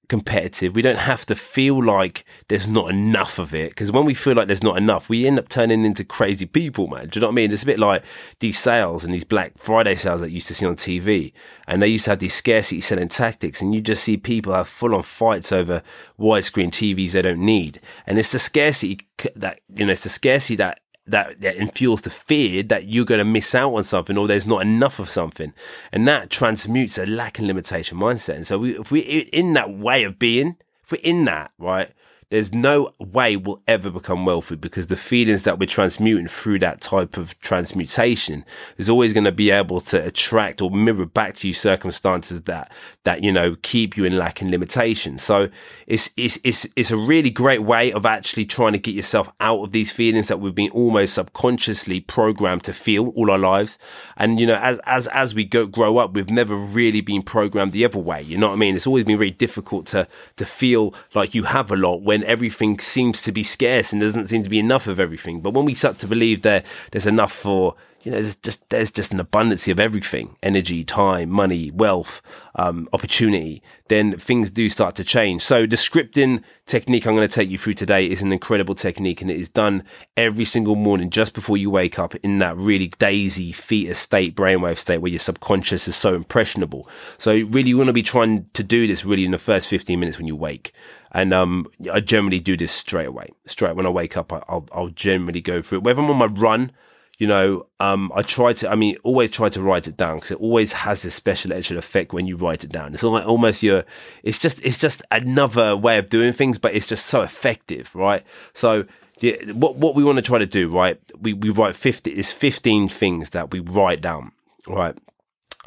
competitive. 0.07 0.75
We 0.75 0.81
don't 0.81 0.99
have 0.99 1.25
to 1.27 1.35
feel 1.35 1.83
like 1.83 2.25
there's 2.47 2.67
not 2.67 2.89
enough 2.89 3.39
of 3.39 3.53
it. 3.53 3.69
Because 3.69 3.91
when 3.91 4.05
we 4.05 4.13
feel 4.13 4.33
like 4.33 4.47
there's 4.47 4.63
not 4.63 4.77
enough, 4.77 5.09
we 5.09 5.25
end 5.25 5.39
up 5.39 5.49
turning 5.49 5.85
into 5.85 6.03
crazy 6.03 6.45
people, 6.45 6.87
man. 6.87 7.07
Do 7.07 7.17
you 7.17 7.21
know 7.21 7.27
what 7.27 7.33
I 7.33 7.35
mean? 7.35 7.51
It's 7.51 7.63
a 7.63 7.67
bit 7.67 7.79
like 7.79 8.03
these 8.39 8.59
sales 8.59 9.03
and 9.03 9.13
these 9.13 9.23
Black 9.23 9.57
Friday 9.57 9.95
sales 9.95 10.21
that 10.21 10.29
you 10.29 10.35
used 10.35 10.47
to 10.47 10.55
see 10.55 10.65
on 10.65 10.75
TV. 10.75 11.33
And 11.67 11.81
they 11.81 11.87
used 11.87 12.05
to 12.05 12.11
have 12.11 12.19
these 12.19 12.33
scarcity 12.33 12.81
selling 12.81 13.07
tactics. 13.07 13.61
And 13.61 13.73
you 13.73 13.81
just 13.81 14.03
see 14.03 14.17
people 14.17 14.53
have 14.53 14.67
full 14.67 14.95
on 14.95 15.03
fights 15.03 15.51
over 15.51 15.81
widescreen 16.19 16.69
TVs 16.69 17.11
they 17.11 17.21
don't 17.21 17.39
need. 17.39 17.81
And 18.05 18.19
it's 18.19 18.31
the 18.31 18.39
scarcity 18.39 19.07
that, 19.35 19.59
you 19.73 19.85
know, 19.85 19.91
it's 19.91 20.03
the 20.03 20.09
scarcity 20.09 20.55
that 20.57 20.79
that, 21.07 21.41
that 21.41 21.57
infuels 21.57 22.01
the 22.01 22.09
fear 22.09 22.63
that 22.63 22.87
you're 22.87 23.05
going 23.05 23.19
to 23.19 23.25
miss 23.25 23.53
out 23.53 23.73
on 23.73 23.83
something 23.83 24.17
or 24.17 24.27
there's 24.27 24.47
not 24.47 24.61
enough 24.61 24.99
of 24.99 25.09
something. 25.09 25.53
And 25.91 26.07
that 26.07 26.29
transmutes 26.29 26.97
a 26.97 27.05
lack 27.05 27.37
and 27.37 27.47
limitation 27.47 27.97
mindset. 27.97 28.35
And 28.35 28.47
so 28.47 28.59
we, 28.59 28.77
if 28.77 28.91
we're 28.91 29.25
in 29.31 29.53
that 29.53 29.71
way 29.71 30.03
of 30.03 30.17
being, 30.17 30.57
if 30.83 30.91
we're 30.91 31.01
in 31.03 31.25
that, 31.25 31.51
right, 31.57 31.91
there's 32.29 32.53
no 32.53 32.91
way 32.99 33.35
we'll 33.35 33.61
ever 33.67 33.91
become 33.91 34.25
wealthy 34.25 34.55
because 34.55 34.87
the 34.87 34.95
feelings 34.95 35.43
that 35.43 35.59
we're 35.59 35.65
transmuting 35.67 36.27
through 36.27 36.59
that 36.59 36.81
type 36.81 37.17
of 37.17 37.39
transmutation 37.39 38.43
is 38.77 38.89
always 38.89 39.13
going 39.13 39.23
to 39.23 39.31
be 39.31 39.51
able 39.51 39.79
to 39.79 40.03
attract 40.05 40.61
or 40.61 40.71
mirror 40.71 41.05
back 41.05 41.35
to 41.35 41.47
you 41.47 41.53
circumstances 41.53 42.41
that 42.41 42.71
that 43.03 43.23
you 43.23 43.31
know 43.31 43.55
keep 43.61 43.95
you 43.95 44.05
in 44.05 44.17
lack 44.17 44.41
and 44.41 44.51
limitation. 44.51 45.17
So 45.17 45.49
it's 45.87 46.09
it's 46.17 46.39
it's 46.43 46.67
it's 46.75 46.91
a 46.91 46.97
really 46.97 47.29
great 47.29 47.61
way 47.61 47.91
of 47.91 48.05
actually 48.05 48.45
trying 48.45 48.73
to 48.73 48.79
get 48.79 48.95
yourself 48.95 49.31
out 49.39 49.61
of 49.61 49.71
these 49.71 49.91
feelings 49.91 50.27
that 50.27 50.39
we've 50.39 50.55
been 50.55 50.71
almost 50.71 51.13
subconsciously 51.13 51.99
programmed 51.99 52.63
to 52.63 52.73
feel 52.73 53.09
all 53.09 53.29
our 53.29 53.37
lives. 53.37 53.77
And 54.17 54.39
you 54.39 54.47
know, 54.47 54.55
as 54.55 54.79
as 54.85 55.07
as 55.07 55.35
we 55.35 55.43
go 55.43 55.67
grow 55.67 55.97
up, 55.97 56.15
we've 56.15 56.29
never 56.29 56.55
really 56.55 57.01
been 57.01 57.21
programmed 57.21 57.71
the 57.71 57.85
other 57.85 57.99
way. 57.99 58.21
You 58.21 58.37
know 58.37 58.47
what 58.47 58.53
I 58.53 58.57
mean? 58.57 58.75
It's 58.75 58.87
always 58.87 59.03
been 59.03 59.17
very 59.17 59.31
difficult 59.31 59.85
to 59.87 60.07
to 60.37 60.45
feel 60.45 60.93
like 61.13 61.35
you 61.35 61.43
have 61.43 61.71
a 61.71 61.75
lot 61.75 62.01
when 62.01 62.14
when 62.15 62.23
everything 62.23 62.79
seems 62.79 63.21
to 63.21 63.31
be 63.33 63.43
scarce 63.43 63.91
and 63.91 64.01
doesn't 64.01 64.29
seem 64.29 64.41
to 64.41 64.49
be 64.49 64.57
enough 64.57 64.87
of 64.87 65.01
everything. 65.01 65.41
But 65.41 65.53
when 65.53 65.65
we 65.65 65.73
start 65.73 65.99
to 65.99 66.07
believe 66.07 66.43
that 66.43 66.65
there's 66.91 67.05
enough 67.05 67.33
for 67.33 67.75
you 68.05 68.11
know, 68.11 68.21
there's 68.21 68.35
just 68.35 68.69
there's 68.69 68.91
just 68.91 69.11
an 69.11 69.19
abundance 69.19 69.67
of 69.67 69.79
everything: 69.79 70.37
energy, 70.43 70.83
time, 70.83 71.31
money, 71.31 71.71
wealth, 71.71 72.21
um, 72.53 72.87
opportunity. 72.93 73.63
Then 73.87 74.15
things 74.17 74.51
do 74.51 74.69
start 74.69 74.95
to 74.97 75.03
change. 75.03 75.41
So 75.41 75.65
the 75.65 75.75
scripting 75.75 76.43
technique 76.67 77.07
I'm 77.07 77.15
going 77.15 77.27
to 77.27 77.33
take 77.33 77.49
you 77.49 77.57
through 77.57 77.73
today 77.73 78.05
is 78.05 78.21
an 78.21 78.31
incredible 78.31 78.75
technique, 78.75 79.21
and 79.23 79.31
it 79.31 79.39
is 79.39 79.49
done 79.49 79.83
every 80.15 80.45
single 80.45 80.75
morning 80.75 81.09
just 81.09 81.33
before 81.33 81.57
you 81.57 81.71
wake 81.71 81.97
up 81.97 82.13
in 82.17 82.37
that 82.39 82.55
really 82.57 82.89
daisy 82.99 83.51
theta 83.51 83.95
state, 83.95 84.35
brainwave 84.35 84.77
state 84.77 84.99
where 84.99 85.11
your 85.11 85.19
subconscious 85.19 85.87
is 85.87 85.95
so 85.95 86.13
impressionable. 86.13 86.87
So 87.17 87.31
really, 87.31 87.69
you 87.69 87.77
want 87.77 87.87
to 87.87 87.93
be 87.93 88.03
trying 88.03 88.45
to 88.53 88.63
do 88.63 88.85
this 88.85 89.03
really 89.03 89.25
in 89.25 89.31
the 89.31 89.39
first 89.39 89.67
15 89.67 89.99
minutes 89.99 90.19
when 90.19 90.27
you 90.27 90.35
wake. 90.35 90.73
And 91.11 91.33
um, 91.33 91.65
I 91.91 92.01
generally 92.01 92.39
do 92.39 92.55
this 92.55 92.71
straight 92.71 93.07
away. 93.07 93.29
Straight 93.47 93.75
when 93.75 93.87
I 93.87 93.89
wake 93.89 94.15
up, 94.15 94.31
I'll 94.31 94.67
I'll 94.71 94.89
generally 94.89 95.41
go 95.41 95.63
through 95.63 95.79
it. 95.79 95.83
Whether 95.85 96.01
I'm 96.01 96.11
on 96.11 96.17
my 96.17 96.25
run 96.25 96.71
you 97.17 97.27
know, 97.27 97.67
um, 97.79 98.11
I 98.13 98.21
try 98.21 98.53
to, 98.53 98.69
I 98.69 98.75
mean, 98.75 98.97
always 99.03 99.31
try 99.31 99.49
to 99.49 99.61
write 99.61 99.87
it 99.87 99.95
down 99.95 100.15
because 100.15 100.31
it 100.31 100.39
always 100.39 100.73
has 100.73 101.01
this 101.03 101.15
special 101.15 101.53
extra 101.53 101.77
effect 101.77 102.11
when 102.11 102.27
you 102.27 102.35
write 102.35 102.63
it 102.63 102.71
down. 102.71 102.93
It's 102.93 103.03
like 103.03 103.25
almost 103.25 103.63
your, 103.63 103.85
it's 104.23 104.39
just, 104.39 104.63
it's 104.65 104.77
just 104.77 105.01
another 105.11 105.77
way 105.77 105.97
of 105.97 106.09
doing 106.09 106.33
things, 106.33 106.57
but 106.57 106.73
it's 106.73 106.87
just 106.87 107.05
so 107.05 107.21
effective, 107.21 107.93
right? 107.95 108.23
So, 108.53 108.85
the, 109.19 109.37
what 109.53 109.77
what 109.77 109.95
we 109.95 110.03
want 110.03 110.17
to 110.17 110.21
try 110.21 110.39
to 110.39 110.45
do, 110.45 110.69
right? 110.69 110.99
We 111.19 111.33
we 111.33 111.49
write 111.49 111.75
fifty. 111.75 112.11
It's 112.11 112.31
fifteen 112.31 112.89
things 112.89 113.29
that 113.29 113.51
we 113.51 113.59
write 113.59 114.01
down, 114.01 114.31
right? 114.67 114.97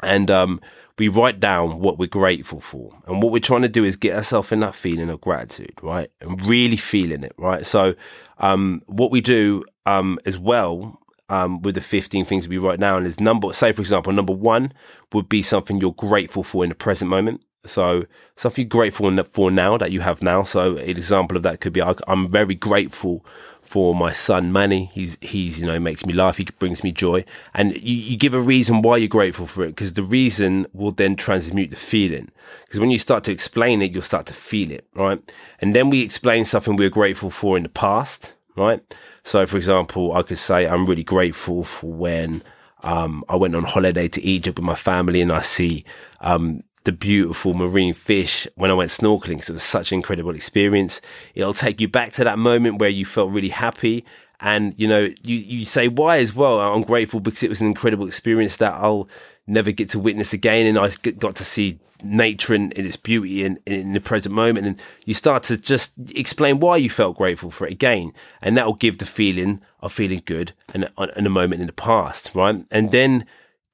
And 0.03 0.29
um, 0.29 0.61
we 0.97 1.07
write 1.07 1.39
down 1.39 1.79
what 1.79 1.97
we're 1.97 2.07
grateful 2.07 2.59
for. 2.59 2.91
And 3.07 3.21
what 3.21 3.31
we're 3.31 3.39
trying 3.39 3.63
to 3.63 3.69
do 3.69 3.83
is 3.83 3.95
get 3.95 4.15
ourselves 4.15 4.51
in 4.51 4.59
that 4.61 4.75
feeling 4.75 5.09
of 5.09 5.19
gratitude, 5.19 5.73
right? 5.81 6.11
And 6.21 6.45
really 6.45 6.77
feeling 6.77 7.23
it, 7.23 7.33
right? 7.37 7.65
So, 7.65 7.95
um, 8.37 8.83
what 8.85 9.11
we 9.11 9.19
do 9.19 9.65
um, 9.85 10.19
as 10.25 10.37
well 10.37 10.98
um, 11.29 11.61
with 11.61 11.75
the 11.75 11.81
15 11.81 12.25
things 12.25 12.47
we 12.47 12.57
write 12.57 12.79
down 12.79 13.05
is 13.05 13.19
number, 13.19 13.53
say, 13.53 13.71
for 13.71 13.81
example, 13.81 14.11
number 14.11 14.33
one 14.33 14.73
would 15.13 15.29
be 15.29 15.41
something 15.41 15.77
you're 15.77 15.93
grateful 15.93 16.43
for 16.43 16.63
in 16.63 16.69
the 16.69 16.75
present 16.75 17.09
moment. 17.09 17.41
So 17.65 18.05
something 18.35 18.63
you're 18.63 18.69
grateful 18.69 19.23
for 19.25 19.51
now 19.51 19.77
that 19.77 19.91
you 19.91 19.99
have 20.01 20.21
now. 20.21 20.43
So 20.43 20.77
an 20.77 20.89
example 20.89 21.35
of 21.37 21.43
that 21.43 21.59
could 21.59 21.73
be 21.73 21.81
I'm 21.81 22.29
very 22.29 22.55
grateful 22.55 23.25
for 23.61 23.93
my 23.93 24.13
son 24.13 24.51
Manny. 24.53 24.85
He's 24.93 25.17
he's 25.19 25.59
you 25.59 25.67
know 25.67 25.77
makes 25.79 26.05
me 26.05 26.13
laugh. 26.13 26.37
He 26.37 26.45
brings 26.57 26.83
me 26.83 26.91
joy, 26.93 27.25
and 27.53 27.75
you, 27.75 27.95
you 27.95 28.17
give 28.17 28.33
a 28.33 28.39
reason 28.39 28.81
why 28.81 28.97
you're 28.97 29.09
grateful 29.09 29.45
for 29.45 29.63
it 29.63 29.75
because 29.75 29.93
the 29.93 30.03
reason 30.03 30.67
will 30.73 30.91
then 30.91 31.17
transmute 31.17 31.69
the 31.69 31.75
feeling. 31.75 32.31
Because 32.65 32.79
when 32.79 32.91
you 32.91 32.97
start 32.97 33.25
to 33.25 33.31
explain 33.33 33.81
it, 33.81 33.91
you'll 33.91 34.01
start 34.03 34.25
to 34.27 34.33
feel 34.33 34.71
it, 34.71 34.87
right? 34.95 35.21
And 35.59 35.75
then 35.75 35.89
we 35.89 36.01
explain 36.01 36.45
something 36.45 36.77
we're 36.77 36.89
grateful 36.89 37.29
for 37.29 37.57
in 37.57 37.63
the 37.63 37.69
past, 37.69 38.33
right? 38.59 38.81
So, 39.23 39.45
for 39.45 39.57
example, 39.57 40.13
I 40.13 40.21
could 40.21 40.37
say 40.37 40.67
I'm 40.67 40.85
really 40.85 41.03
grateful 41.03 41.63
for 41.63 41.91
when 41.91 42.41
um, 42.83 43.23
I 43.29 43.35
went 43.35 43.55
on 43.55 43.63
holiday 43.63 44.07
to 44.07 44.21
Egypt 44.21 44.59
with 44.59 44.65
my 44.65 44.75
family 44.75 45.21
and 45.21 45.31
I 45.31 45.41
see 45.41 45.85
um, 46.21 46.63
the 46.83 46.91
beautiful 46.91 47.53
marine 47.53 47.93
fish 47.93 48.47
when 48.55 48.71
I 48.71 48.73
went 48.73 48.91
snorkeling. 48.91 49.43
So 49.43 49.51
it 49.51 49.55
was 49.55 49.63
such 49.63 49.91
an 49.91 49.97
incredible 49.97 50.35
experience. 50.35 51.01
It'll 51.35 51.53
take 51.53 51.81
you 51.81 51.87
back 51.87 52.13
to 52.13 52.23
that 52.23 52.39
moment 52.39 52.79
where 52.79 52.89
you 52.89 53.05
felt 53.05 53.31
really 53.31 53.49
happy. 53.49 54.05
And, 54.39 54.73
you 54.77 54.87
know, 54.87 55.09
you, 55.23 55.35
you 55.35 55.65
say 55.65 55.87
why 55.87 56.17
as 56.19 56.33
well. 56.33 56.59
I'm 56.59 56.83
grateful 56.83 57.19
because 57.19 57.43
it 57.43 57.49
was 57.49 57.61
an 57.61 57.67
incredible 57.67 58.07
experience 58.07 58.55
that 58.57 58.73
I'll 58.73 59.09
never 59.47 59.71
get 59.71 59.89
to 59.89 59.99
witness 59.99 60.31
again. 60.31 60.65
And 60.65 60.79
I 60.79 60.89
got 61.11 61.35
to 61.35 61.43
see 61.43 61.79
nature 62.03 62.53
and, 62.53 62.73
in 62.73 62.85
its 62.85 62.95
beauty 62.95 63.43
in, 63.43 63.59
in 63.65 63.93
the 63.93 64.01
present 64.01 64.33
moment. 64.33 64.67
And 64.67 64.81
you 65.05 65.13
start 65.13 65.43
to 65.43 65.57
just 65.57 65.93
explain 66.15 66.59
why 66.59 66.77
you 66.77 66.89
felt 66.89 67.17
grateful 67.17 67.51
for 67.51 67.67
it 67.67 67.73
again. 67.73 68.13
And 68.41 68.55
that 68.57 68.65
will 68.65 68.73
give 68.73 68.97
the 68.97 69.05
feeling 69.05 69.61
of 69.79 69.93
feeling 69.93 70.21
good 70.25 70.53
and 70.73 70.89
in 71.15 71.25
a 71.25 71.29
moment 71.29 71.61
in 71.61 71.67
the 71.67 71.73
past, 71.73 72.31
right? 72.33 72.63
And 72.71 72.91
then 72.91 73.25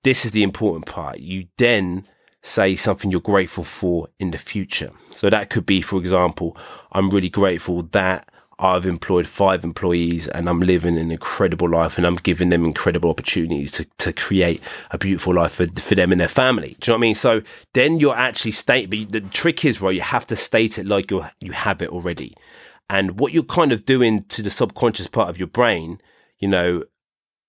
this 0.03 0.25
is 0.25 0.31
the 0.31 0.43
important 0.43 0.85
part. 0.85 1.19
You 1.19 1.47
then 1.57 2.05
say 2.41 2.75
something 2.75 3.09
you're 3.09 3.21
grateful 3.21 3.63
for 3.63 4.07
in 4.19 4.31
the 4.31 4.37
future. 4.37 4.91
So 5.11 5.29
that 5.29 5.49
could 5.49 5.65
be, 5.65 5.81
for 5.81 5.97
example, 5.97 6.55
I'm 6.91 7.09
really 7.09 7.29
grateful 7.29 7.83
that 7.91 8.29
I've 8.57 8.85
employed 8.85 9.27
five 9.27 9.63
employees 9.63 10.27
and 10.29 10.47
I'm 10.47 10.61
living 10.61 10.97
an 10.97 11.11
incredible 11.11 11.69
life 11.69 11.97
and 11.97 12.07
I'm 12.07 12.15
giving 12.15 12.49
them 12.49 12.63
incredible 12.63 13.09
opportunities 13.09 13.71
to, 13.73 13.85
to 13.97 14.13
create 14.13 14.61
a 14.91 14.97
beautiful 14.97 15.33
life 15.33 15.53
for, 15.53 15.67
for 15.67 15.95
them 15.95 16.11
and 16.11 16.21
their 16.21 16.29
family. 16.29 16.77
Do 16.79 16.91
you 16.91 16.93
know 16.93 16.97
what 16.97 16.99
I 16.99 17.07
mean? 17.07 17.15
So 17.15 17.41
then 17.73 17.99
you're 17.99 18.15
actually 18.15 18.51
state, 18.51 18.89
but 18.89 19.11
the 19.11 19.21
trick 19.21 19.65
is, 19.65 19.81
right, 19.81 19.93
you 19.93 20.01
have 20.01 20.25
to 20.27 20.35
state 20.35 20.77
it 20.77 20.85
like 20.85 21.11
you 21.11 21.25
you 21.41 21.51
have 21.51 21.81
it 21.81 21.89
already. 21.89 22.33
And 22.89 23.19
what 23.19 23.33
you're 23.33 23.43
kind 23.43 23.71
of 23.71 23.83
doing 23.83 24.23
to 24.25 24.41
the 24.41 24.49
subconscious 24.49 25.07
part 25.07 25.29
of 25.29 25.37
your 25.37 25.47
brain, 25.47 25.99
you 26.39 26.47
know, 26.47 26.83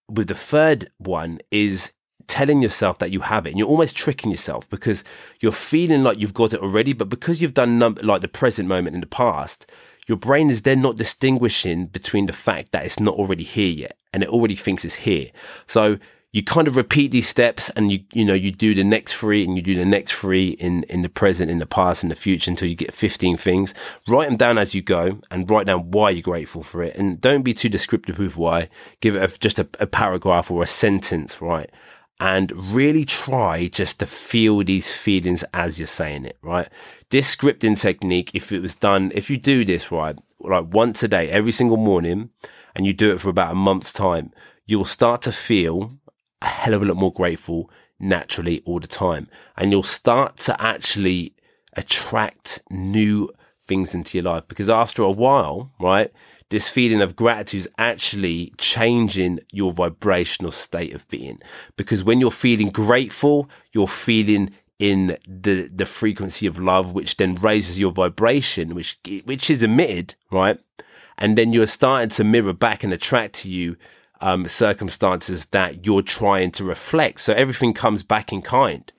with 0.08 0.28
the 0.28 0.34
third 0.34 0.90
one 0.98 1.38
is 1.50 1.92
telling 2.26 2.62
yourself 2.62 2.98
that 2.98 3.12
you 3.12 3.20
have 3.20 3.46
it 3.46 3.50
and 3.50 3.58
you're 3.58 3.68
almost 3.68 3.96
tricking 3.96 4.30
yourself 4.30 4.68
because 4.68 5.04
you're 5.40 5.52
feeling 5.52 6.02
like 6.02 6.18
you've 6.18 6.34
got 6.34 6.52
it 6.52 6.60
already 6.60 6.92
but 6.92 7.08
because 7.08 7.40
you've 7.40 7.54
done 7.54 7.78
num- 7.78 7.98
like 8.02 8.20
the 8.20 8.28
present 8.28 8.68
moment 8.68 8.94
in 8.94 9.00
the 9.00 9.06
past 9.06 9.70
your 10.06 10.18
brain 10.18 10.50
is 10.50 10.62
then 10.62 10.80
not 10.80 10.96
distinguishing 10.96 11.86
between 11.86 12.26
the 12.26 12.32
fact 12.32 12.72
that 12.72 12.84
it's 12.84 13.00
not 13.00 13.14
already 13.14 13.44
here 13.44 13.72
yet 13.72 13.98
and 14.12 14.22
it 14.22 14.28
already 14.28 14.56
thinks 14.56 14.84
it's 14.84 14.96
here. 14.96 15.30
So 15.66 15.98
you 16.32 16.44
kind 16.44 16.68
of 16.68 16.76
repeat 16.76 17.12
these 17.12 17.28
steps 17.28 17.70
and 17.70 17.90
you 17.90 18.00
you 18.12 18.24
know 18.24 18.34
you 18.34 18.52
do 18.52 18.74
the 18.74 18.84
next 18.84 19.14
three 19.14 19.42
and 19.42 19.56
you 19.56 19.62
do 19.62 19.74
the 19.74 19.84
next 19.84 20.12
three 20.12 20.50
in 20.50 20.82
in 20.84 21.02
the 21.02 21.08
present 21.08 21.50
in 21.50 21.58
the 21.58 21.66
past 21.66 22.02
in 22.02 22.08
the 22.08 22.14
future 22.14 22.50
until 22.50 22.68
you 22.68 22.74
get 22.74 22.92
15 22.92 23.36
things. 23.36 23.74
Write 24.06 24.28
them 24.28 24.36
down 24.36 24.58
as 24.58 24.74
you 24.74 24.82
go 24.82 25.20
and 25.30 25.50
write 25.50 25.66
down 25.66 25.90
why 25.90 26.10
you're 26.10 26.22
grateful 26.22 26.62
for 26.62 26.82
it. 26.82 26.94
And 26.96 27.20
don't 27.20 27.42
be 27.42 27.54
too 27.54 27.68
descriptive 27.68 28.18
with 28.18 28.36
why. 28.36 28.68
Give 29.00 29.16
it 29.16 29.22
a, 29.22 29.38
just 29.38 29.58
a, 29.58 29.68
a 29.80 29.86
paragraph 29.86 30.50
or 30.50 30.62
a 30.62 30.66
sentence 30.66 31.40
right 31.40 31.70
and 32.18 32.74
really 32.74 33.04
try 33.04 33.68
just 33.68 33.98
to 33.98 34.06
feel 34.06 34.64
these 34.64 34.92
feelings 34.92 35.44
as 35.52 35.78
you're 35.78 35.86
saying 35.86 36.24
it, 36.24 36.38
right? 36.42 36.68
This 37.10 37.34
scripting 37.34 37.78
technique, 37.78 38.30
if 38.34 38.52
it 38.52 38.60
was 38.60 38.74
done, 38.74 39.12
if 39.14 39.28
you 39.28 39.36
do 39.36 39.64
this, 39.64 39.92
right, 39.92 40.16
like 40.40 40.72
once 40.72 41.02
a 41.02 41.08
day, 41.08 41.28
every 41.28 41.52
single 41.52 41.76
morning, 41.76 42.30
and 42.74 42.86
you 42.86 42.92
do 42.92 43.12
it 43.12 43.20
for 43.20 43.28
about 43.28 43.52
a 43.52 43.56
month's 43.56 43.92
time, 43.92 44.32
you'll 44.66 44.84
start 44.84 45.22
to 45.22 45.32
feel 45.32 45.98
a 46.40 46.46
hell 46.46 46.74
of 46.74 46.82
a 46.82 46.86
lot 46.86 46.96
more 46.96 47.12
grateful 47.12 47.70
naturally 47.98 48.62
all 48.64 48.80
the 48.80 48.86
time. 48.86 49.28
And 49.56 49.70
you'll 49.70 49.82
start 49.82 50.36
to 50.38 50.60
actually 50.62 51.34
attract 51.74 52.62
new 52.70 53.30
things 53.62 53.94
into 53.94 54.16
your 54.16 54.24
life 54.24 54.44
because 54.48 54.70
after 54.70 55.02
a 55.02 55.10
while, 55.10 55.72
right, 55.80 56.12
this 56.50 56.68
feeling 56.68 57.00
of 57.00 57.16
gratitude 57.16 57.60
is 57.60 57.68
actually 57.76 58.52
changing 58.56 59.40
your 59.50 59.72
vibrational 59.72 60.52
state 60.52 60.94
of 60.94 61.08
being. 61.08 61.40
Because 61.76 62.04
when 62.04 62.20
you're 62.20 62.30
feeling 62.30 62.70
grateful, 62.70 63.50
you're 63.72 63.88
feeling 63.88 64.52
in 64.78 65.16
the 65.26 65.68
the 65.68 65.86
frequency 65.86 66.46
of 66.46 66.58
love, 66.58 66.92
which 66.92 67.16
then 67.16 67.34
raises 67.36 67.78
your 67.78 67.92
vibration, 67.92 68.74
which 68.74 68.98
which 69.24 69.50
is 69.50 69.62
emitted, 69.62 70.14
right? 70.30 70.58
And 71.18 71.36
then 71.36 71.52
you're 71.52 71.66
starting 71.66 72.10
to 72.10 72.24
mirror 72.24 72.52
back 72.52 72.84
and 72.84 72.92
attract 72.92 73.34
to 73.36 73.50
you 73.50 73.76
um, 74.20 74.46
circumstances 74.46 75.46
that 75.46 75.86
you're 75.86 76.02
trying 76.02 76.50
to 76.52 76.64
reflect. 76.64 77.20
So 77.20 77.32
everything 77.32 77.72
comes 77.74 78.02
back 78.02 78.32
in 78.32 78.42
kind. 78.42 78.90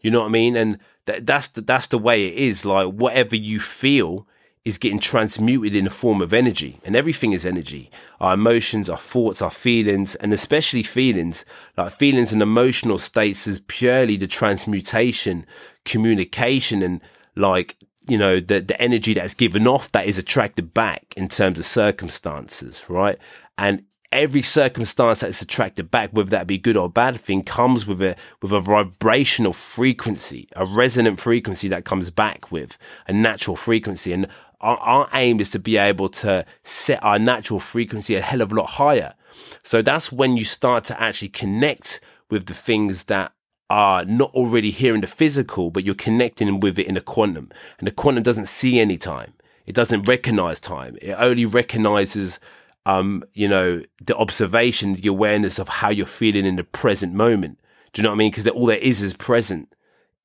You 0.00 0.10
know 0.10 0.20
what 0.20 0.26
I 0.26 0.30
mean? 0.30 0.56
And 0.56 0.78
th- 1.06 1.22
that's 1.24 1.48
the, 1.48 1.62
that's 1.62 1.88
the 1.88 1.98
way 1.98 2.26
it 2.26 2.34
is. 2.34 2.64
Like 2.64 2.88
whatever 2.88 3.34
you 3.36 3.58
feel 3.58 4.26
is 4.64 4.78
getting 4.78 4.98
transmuted 4.98 5.76
in 5.76 5.86
a 5.86 5.90
form 5.90 6.22
of 6.22 6.32
energy, 6.32 6.80
and 6.84 6.96
everything 6.96 7.32
is 7.32 7.44
energy. 7.44 7.90
Our 8.18 8.34
emotions, 8.34 8.88
our 8.88 8.98
thoughts, 8.98 9.42
our 9.42 9.50
feelings, 9.50 10.14
and 10.16 10.32
especially 10.32 10.82
feelings, 10.82 11.44
like 11.76 11.92
feelings 11.92 12.32
and 12.32 12.40
emotional 12.40 12.98
states, 12.98 13.46
is 13.46 13.60
purely 13.66 14.16
the 14.16 14.26
transmutation, 14.26 15.44
communication, 15.84 16.82
and 16.82 17.00
like 17.36 17.76
you 18.08 18.16
know 18.16 18.40
the 18.40 18.60
the 18.60 18.80
energy 18.80 19.14
that's 19.14 19.34
given 19.34 19.66
off 19.66 19.92
that 19.92 20.06
is 20.06 20.16
attracted 20.16 20.72
back 20.72 21.12
in 21.16 21.28
terms 21.28 21.58
of 21.58 21.66
circumstances, 21.66 22.84
right? 22.88 23.18
And 23.58 23.84
every 24.14 24.42
circumstance 24.42 25.20
that's 25.20 25.42
attracted 25.42 25.90
back, 25.90 26.10
whether 26.12 26.30
that 26.30 26.46
be 26.46 26.56
good 26.56 26.76
or 26.76 26.88
bad 26.88 27.20
thing, 27.20 27.42
comes 27.42 27.86
with 27.86 28.00
a 28.00 28.16
with 28.40 28.52
a 28.52 28.60
vibrational 28.60 29.52
frequency, 29.52 30.48
a 30.56 30.64
resonant 30.64 31.20
frequency 31.20 31.68
that 31.68 31.84
comes 31.84 32.08
back 32.08 32.50
with 32.50 32.78
a 33.06 33.12
natural 33.12 33.56
frequency. 33.56 34.12
And 34.12 34.26
our, 34.64 34.78
our 34.78 35.08
aim 35.12 35.40
is 35.40 35.50
to 35.50 35.58
be 35.58 35.76
able 35.76 36.08
to 36.08 36.44
set 36.62 37.02
our 37.04 37.18
natural 37.18 37.60
frequency 37.60 38.14
a 38.14 38.22
hell 38.22 38.40
of 38.40 38.50
a 38.50 38.54
lot 38.54 38.70
higher. 38.70 39.14
So 39.62 39.82
that's 39.82 40.10
when 40.10 40.36
you 40.36 40.44
start 40.44 40.84
to 40.84 41.00
actually 41.00 41.28
connect 41.28 42.00
with 42.30 42.46
the 42.46 42.54
things 42.54 43.04
that 43.04 43.32
are 43.68 44.04
not 44.04 44.32
already 44.32 44.70
here 44.70 44.94
in 44.94 45.02
the 45.02 45.06
physical, 45.06 45.70
but 45.70 45.84
you're 45.84 45.94
connecting 45.94 46.60
with 46.60 46.78
it 46.78 46.86
in 46.86 46.94
the 46.94 47.00
quantum. 47.00 47.50
And 47.78 47.86
the 47.86 47.92
quantum 47.92 48.22
doesn't 48.22 48.48
see 48.48 48.80
any 48.80 48.96
time. 48.96 49.34
It 49.66 49.74
doesn't 49.74 50.08
recognize 50.08 50.60
time. 50.60 50.96
It 51.02 51.12
only 51.12 51.44
recognizes, 51.44 52.40
um, 52.86 53.22
you 53.34 53.48
know, 53.48 53.82
the 54.02 54.16
observation, 54.16 54.94
the 54.94 55.08
awareness 55.08 55.58
of 55.58 55.68
how 55.68 55.90
you're 55.90 56.06
feeling 56.06 56.46
in 56.46 56.56
the 56.56 56.64
present 56.64 57.12
moment. 57.12 57.58
Do 57.92 58.00
you 58.00 58.04
know 58.04 58.10
what 58.10 58.16
I 58.16 58.18
mean? 58.18 58.30
Because 58.30 58.46
all 58.48 58.66
there 58.66 58.78
is 58.78 59.02
is 59.02 59.14
present 59.14 59.74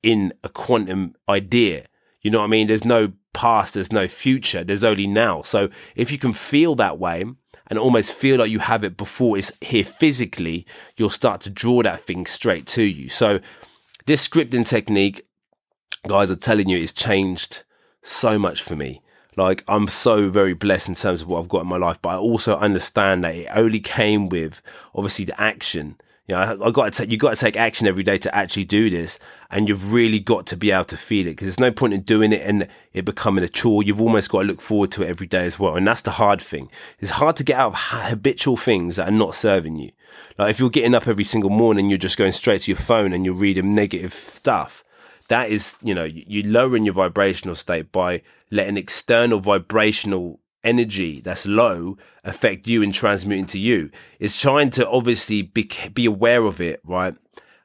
in 0.02 0.32
a 0.42 0.48
quantum 0.48 1.14
idea. 1.28 1.86
You 2.22 2.30
know 2.30 2.40
what 2.40 2.46
I 2.46 2.48
mean? 2.48 2.66
There's 2.66 2.84
no 2.84 3.12
past, 3.32 3.74
there's 3.74 3.92
no 3.92 4.08
future, 4.08 4.64
there's 4.64 4.84
only 4.84 5.06
now. 5.06 5.42
So 5.42 5.70
if 5.96 6.10
you 6.10 6.18
can 6.18 6.32
feel 6.32 6.74
that 6.76 6.98
way 6.98 7.24
and 7.68 7.78
almost 7.78 8.12
feel 8.12 8.38
like 8.38 8.50
you 8.50 8.58
have 8.58 8.84
it 8.84 8.96
before 8.96 9.38
it's 9.38 9.52
here 9.60 9.84
physically, 9.84 10.66
you'll 10.96 11.10
start 11.10 11.40
to 11.42 11.50
draw 11.50 11.82
that 11.82 12.00
thing 12.00 12.26
straight 12.26 12.66
to 12.68 12.82
you. 12.82 13.08
So 13.08 13.40
this 14.06 14.26
scripting 14.26 14.66
technique, 14.66 15.26
guys, 16.06 16.30
are 16.30 16.36
telling 16.36 16.68
you, 16.68 16.78
it's 16.78 16.92
changed 16.92 17.62
so 18.02 18.38
much 18.38 18.62
for 18.62 18.76
me. 18.76 19.02
Like 19.36 19.64
I'm 19.68 19.88
so 19.88 20.28
very 20.28 20.54
blessed 20.54 20.88
in 20.88 20.94
terms 20.94 21.22
of 21.22 21.28
what 21.28 21.40
I've 21.40 21.48
got 21.48 21.62
in 21.62 21.68
my 21.68 21.76
life, 21.76 21.98
but 22.02 22.10
I 22.10 22.16
also 22.16 22.56
understand 22.56 23.24
that 23.24 23.34
it 23.34 23.48
only 23.54 23.80
came 23.80 24.28
with 24.28 24.60
obviously 24.94 25.24
the 25.24 25.40
action 25.40 25.96
you 26.30 26.36
know, 26.36 26.64
I, 26.64 26.70
got 26.70 26.92
to 26.92 26.96
take, 26.96 27.10
you 27.10 27.18
got 27.18 27.30
to 27.30 27.40
take 27.40 27.56
action 27.56 27.88
every 27.88 28.04
day 28.04 28.16
to 28.18 28.32
actually 28.32 28.62
do 28.62 28.88
this, 28.88 29.18
and 29.50 29.68
you've 29.68 29.92
really 29.92 30.20
got 30.20 30.46
to 30.46 30.56
be 30.56 30.70
able 30.70 30.84
to 30.84 30.96
feel 30.96 31.26
it 31.26 31.30
because 31.30 31.46
there's 31.46 31.58
no 31.58 31.72
point 31.72 31.92
in 31.92 32.02
doing 32.02 32.32
it 32.32 32.42
and 32.42 32.68
it 32.92 33.04
becoming 33.04 33.42
a 33.42 33.48
chore. 33.48 33.82
You've 33.82 34.00
almost 34.00 34.30
got 34.30 34.42
to 34.42 34.46
look 34.46 34.60
forward 34.60 34.92
to 34.92 35.02
it 35.02 35.08
every 35.08 35.26
day 35.26 35.44
as 35.44 35.58
well, 35.58 35.74
and 35.74 35.84
that's 35.84 36.02
the 36.02 36.12
hard 36.12 36.40
thing. 36.40 36.70
It's 37.00 37.10
hard 37.10 37.34
to 37.34 37.42
get 37.42 37.58
out 37.58 37.72
of 37.72 37.78
habitual 38.10 38.56
things 38.56 38.94
that 38.94 39.08
are 39.08 39.12
not 39.12 39.34
serving 39.34 39.78
you. 39.78 39.90
Like 40.38 40.50
if 40.50 40.60
you're 40.60 40.70
getting 40.70 40.94
up 40.94 41.08
every 41.08 41.24
single 41.24 41.50
morning, 41.50 41.88
you're 41.88 41.98
just 41.98 42.16
going 42.16 42.30
straight 42.30 42.60
to 42.60 42.70
your 42.70 42.78
phone 42.78 43.12
and 43.12 43.24
you're 43.24 43.34
reading 43.34 43.74
negative 43.74 44.14
stuff. 44.14 44.84
That 45.26 45.50
is, 45.50 45.74
you 45.82 45.96
know, 45.96 46.04
you 46.04 46.44
lowering 46.44 46.84
your 46.84 46.94
vibrational 46.94 47.56
state 47.56 47.90
by 47.90 48.22
letting 48.52 48.76
external 48.76 49.40
vibrational 49.40 50.38
energy 50.62 51.20
that's 51.20 51.46
low 51.46 51.96
affect 52.24 52.66
you 52.66 52.82
and 52.82 52.92
transmuting 52.92 53.46
to 53.46 53.58
you. 53.58 53.90
It's 54.18 54.40
trying 54.40 54.70
to 54.70 54.88
obviously 54.88 55.42
be, 55.42 55.70
be 55.92 56.06
aware 56.06 56.44
of 56.44 56.60
it, 56.60 56.80
right? 56.84 57.14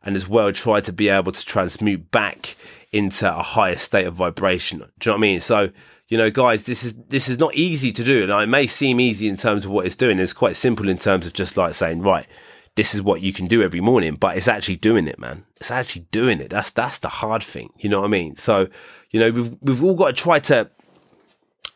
And 0.03 0.15
as 0.15 0.27
well, 0.27 0.51
try 0.51 0.81
to 0.81 0.93
be 0.93 1.09
able 1.09 1.31
to 1.31 1.45
transmute 1.45 2.11
back 2.11 2.55
into 2.91 3.27
a 3.27 3.41
higher 3.41 3.75
state 3.75 4.05
of 4.05 4.13
vibration. 4.13 4.79
Do 4.79 4.85
you 4.85 4.89
know 5.05 5.11
what 5.13 5.17
I 5.17 5.21
mean? 5.21 5.41
So, 5.41 5.69
you 6.07 6.17
know, 6.17 6.29
guys, 6.29 6.63
this 6.63 6.83
is 6.83 6.93
this 7.09 7.27
is 7.27 7.39
not 7.39 7.55
easy 7.55 7.91
to 7.91 8.03
do. 8.03 8.23
And 8.23 8.31
it 8.31 8.47
may 8.47 8.67
seem 8.67 8.99
easy 8.99 9.27
in 9.27 9.37
terms 9.37 9.65
of 9.65 9.71
what 9.71 9.85
it's 9.85 9.95
doing. 9.95 10.19
It's 10.19 10.33
quite 10.33 10.55
simple 10.55 10.87
in 10.87 10.97
terms 10.97 11.25
of 11.25 11.33
just 11.33 11.57
like 11.57 11.73
saying, 11.73 12.03
right, 12.03 12.27
this 12.75 12.93
is 12.93 13.01
what 13.01 13.21
you 13.21 13.33
can 13.33 13.47
do 13.47 13.63
every 13.63 13.81
morning, 13.81 14.15
but 14.15 14.37
it's 14.37 14.47
actually 14.47 14.75
doing 14.75 15.07
it, 15.07 15.17
man. 15.17 15.45
It's 15.57 15.71
actually 15.71 16.05
doing 16.11 16.39
it. 16.39 16.49
That's 16.49 16.69
that's 16.69 16.99
the 16.99 17.09
hard 17.09 17.41
thing. 17.41 17.71
You 17.77 17.89
know 17.89 18.01
what 18.01 18.07
I 18.07 18.09
mean? 18.09 18.35
So, 18.35 18.67
you 19.09 19.19
know, 19.19 19.31
we've 19.31 19.55
we've 19.61 19.83
all 19.83 19.95
got 19.95 20.07
to 20.07 20.13
try 20.13 20.39
to 20.39 20.69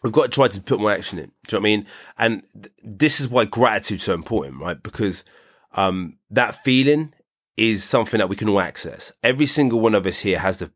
we've 0.03 0.13
got 0.13 0.23
to 0.23 0.29
try 0.29 0.47
to 0.47 0.61
put 0.61 0.79
more 0.79 0.91
action 0.91 1.19
in. 1.19 1.31
Do 1.47 1.55
you 1.55 1.59
know 1.59 1.59
what 1.59 1.67
I 1.67 1.69
mean? 1.71 1.85
And 2.17 2.43
th- 2.53 2.73
this 2.83 3.19
is 3.19 3.27
why 3.27 3.45
gratitude 3.45 3.99
is 3.99 4.03
so 4.03 4.13
important, 4.13 4.61
right? 4.61 4.81
Because 4.81 5.23
um, 5.73 6.17
that 6.29 6.63
feeling 6.63 7.13
is 7.57 7.83
something 7.83 8.19
that 8.19 8.29
we 8.29 8.35
can 8.35 8.49
all 8.49 8.61
access. 8.61 9.11
Every 9.23 9.45
single 9.45 9.79
one 9.79 9.95
of 9.95 10.05
us 10.05 10.19
here 10.19 10.39
has 10.39 10.57
the 10.57 10.71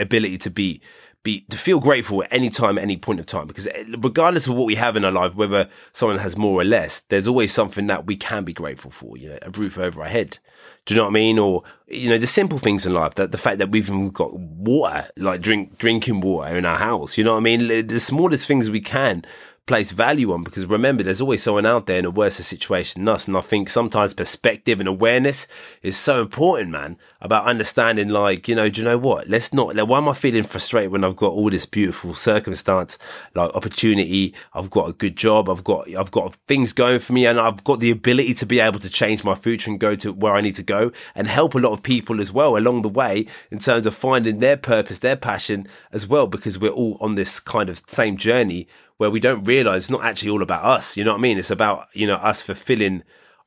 ability 0.00 0.38
to 0.38 0.50
be 0.50 0.80
be 1.22 1.42
to 1.50 1.56
feel 1.56 1.80
grateful 1.80 2.22
at 2.24 2.32
any 2.32 2.50
time, 2.50 2.78
at 2.78 2.84
any 2.84 2.96
point 2.96 3.20
of 3.20 3.26
time. 3.26 3.46
Because 3.46 3.66
eh, 3.68 3.84
regardless 3.98 4.46
of 4.46 4.54
what 4.54 4.66
we 4.66 4.74
have 4.74 4.96
in 4.96 5.04
our 5.04 5.12
life, 5.12 5.34
whether 5.34 5.68
someone 5.92 6.18
has 6.18 6.36
more 6.36 6.60
or 6.60 6.64
less, 6.64 7.00
there's 7.00 7.28
always 7.28 7.52
something 7.52 7.86
that 7.86 8.06
we 8.06 8.16
can 8.16 8.44
be 8.44 8.52
grateful 8.52 8.90
for. 8.90 9.16
You 9.16 9.30
know, 9.30 9.38
a 9.42 9.50
roof 9.50 9.78
over 9.78 10.02
our 10.02 10.08
head, 10.08 10.38
do 10.84 10.94
you 10.94 10.98
know 10.98 11.04
what 11.04 11.10
I 11.10 11.14
mean? 11.14 11.38
Or 11.38 11.62
you 11.86 12.08
know, 12.08 12.18
the 12.18 12.26
simple 12.26 12.58
things 12.58 12.86
in 12.86 12.92
life. 12.92 13.14
That 13.14 13.30
the 13.32 13.38
fact 13.38 13.58
that 13.58 13.70
we've 13.70 13.88
even 13.88 14.10
got 14.10 14.34
water, 14.34 15.08
like 15.16 15.40
drink 15.40 15.78
drinking 15.78 16.20
water 16.20 16.56
in 16.56 16.64
our 16.64 16.78
house. 16.78 17.16
You 17.16 17.24
know 17.24 17.32
what 17.32 17.38
I 17.38 17.56
mean? 17.56 17.86
The 17.86 18.00
smallest 18.00 18.46
things 18.46 18.70
we 18.70 18.80
can 18.80 19.24
place 19.66 19.92
value 19.92 20.32
on 20.32 20.42
because 20.42 20.66
remember 20.66 21.04
there's 21.04 21.20
always 21.20 21.40
someone 21.40 21.64
out 21.64 21.86
there 21.86 22.00
in 22.00 22.04
a 22.04 22.10
worse 22.10 22.34
situation 22.34 23.04
than 23.04 23.14
us 23.14 23.28
and 23.28 23.36
I 23.36 23.40
think 23.42 23.68
sometimes 23.68 24.12
perspective 24.12 24.80
and 24.80 24.88
awareness 24.88 25.46
is 25.82 25.96
so 25.96 26.20
important 26.20 26.70
man 26.70 26.96
about 27.20 27.44
understanding 27.44 28.08
like 28.08 28.48
you 28.48 28.56
know 28.56 28.68
do 28.68 28.80
you 28.80 28.84
know 28.84 28.98
what? 28.98 29.28
Let's 29.28 29.52
not 29.52 29.76
like, 29.76 29.86
why 29.86 29.98
am 29.98 30.08
I 30.08 30.14
feeling 30.14 30.42
frustrated 30.42 30.90
when 30.90 31.04
I've 31.04 31.14
got 31.14 31.32
all 31.32 31.48
this 31.48 31.64
beautiful 31.64 32.12
circumstance 32.14 32.98
like 33.36 33.54
opportunity 33.54 34.34
I've 34.52 34.68
got 34.68 34.88
a 34.88 34.92
good 34.92 35.16
job 35.16 35.48
I've 35.48 35.62
got 35.62 35.88
I've 35.94 36.10
got 36.10 36.34
things 36.48 36.72
going 36.72 36.98
for 36.98 37.12
me 37.12 37.26
and 37.26 37.38
I've 37.38 37.62
got 37.62 37.78
the 37.78 37.92
ability 37.92 38.34
to 38.34 38.46
be 38.46 38.58
able 38.58 38.80
to 38.80 38.90
change 38.90 39.22
my 39.22 39.36
future 39.36 39.70
and 39.70 39.78
go 39.78 39.94
to 39.94 40.12
where 40.12 40.34
I 40.34 40.40
need 40.40 40.56
to 40.56 40.64
go 40.64 40.90
and 41.14 41.28
help 41.28 41.54
a 41.54 41.58
lot 41.58 41.72
of 41.72 41.84
people 41.84 42.20
as 42.20 42.32
well 42.32 42.56
along 42.56 42.82
the 42.82 42.88
way 42.88 43.26
in 43.52 43.60
terms 43.60 43.86
of 43.86 43.94
finding 43.94 44.40
their 44.40 44.56
purpose 44.56 44.98
their 44.98 45.16
passion 45.16 45.68
as 45.92 46.04
well 46.04 46.26
because 46.26 46.58
we're 46.58 46.70
all 46.70 46.98
on 47.00 47.14
this 47.14 47.38
kind 47.38 47.70
of 47.70 47.80
same 47.86 48.16
journey 48.16 48.66
where 49.02 49.10
we 49.10 49.18
don't 49.18 49.42
realize 49.42 49.82
it's 49.82 49.90
not 49.90 50.04
actually 50.04 50.30
all 50.30 50.42
about 50.42 50.64
us. 50.64 50.96
You 50.96 51.02
know 51.02 51.10
what 51.10 51.18
I 51.18 51.22
mean? 51.22 51.36
It's 51.36 51.50
about, 51.50 51.88
you 51.92 52.06
know, 52.06 52.14
us 52.14 52.40
fulfilling 52.40 53.02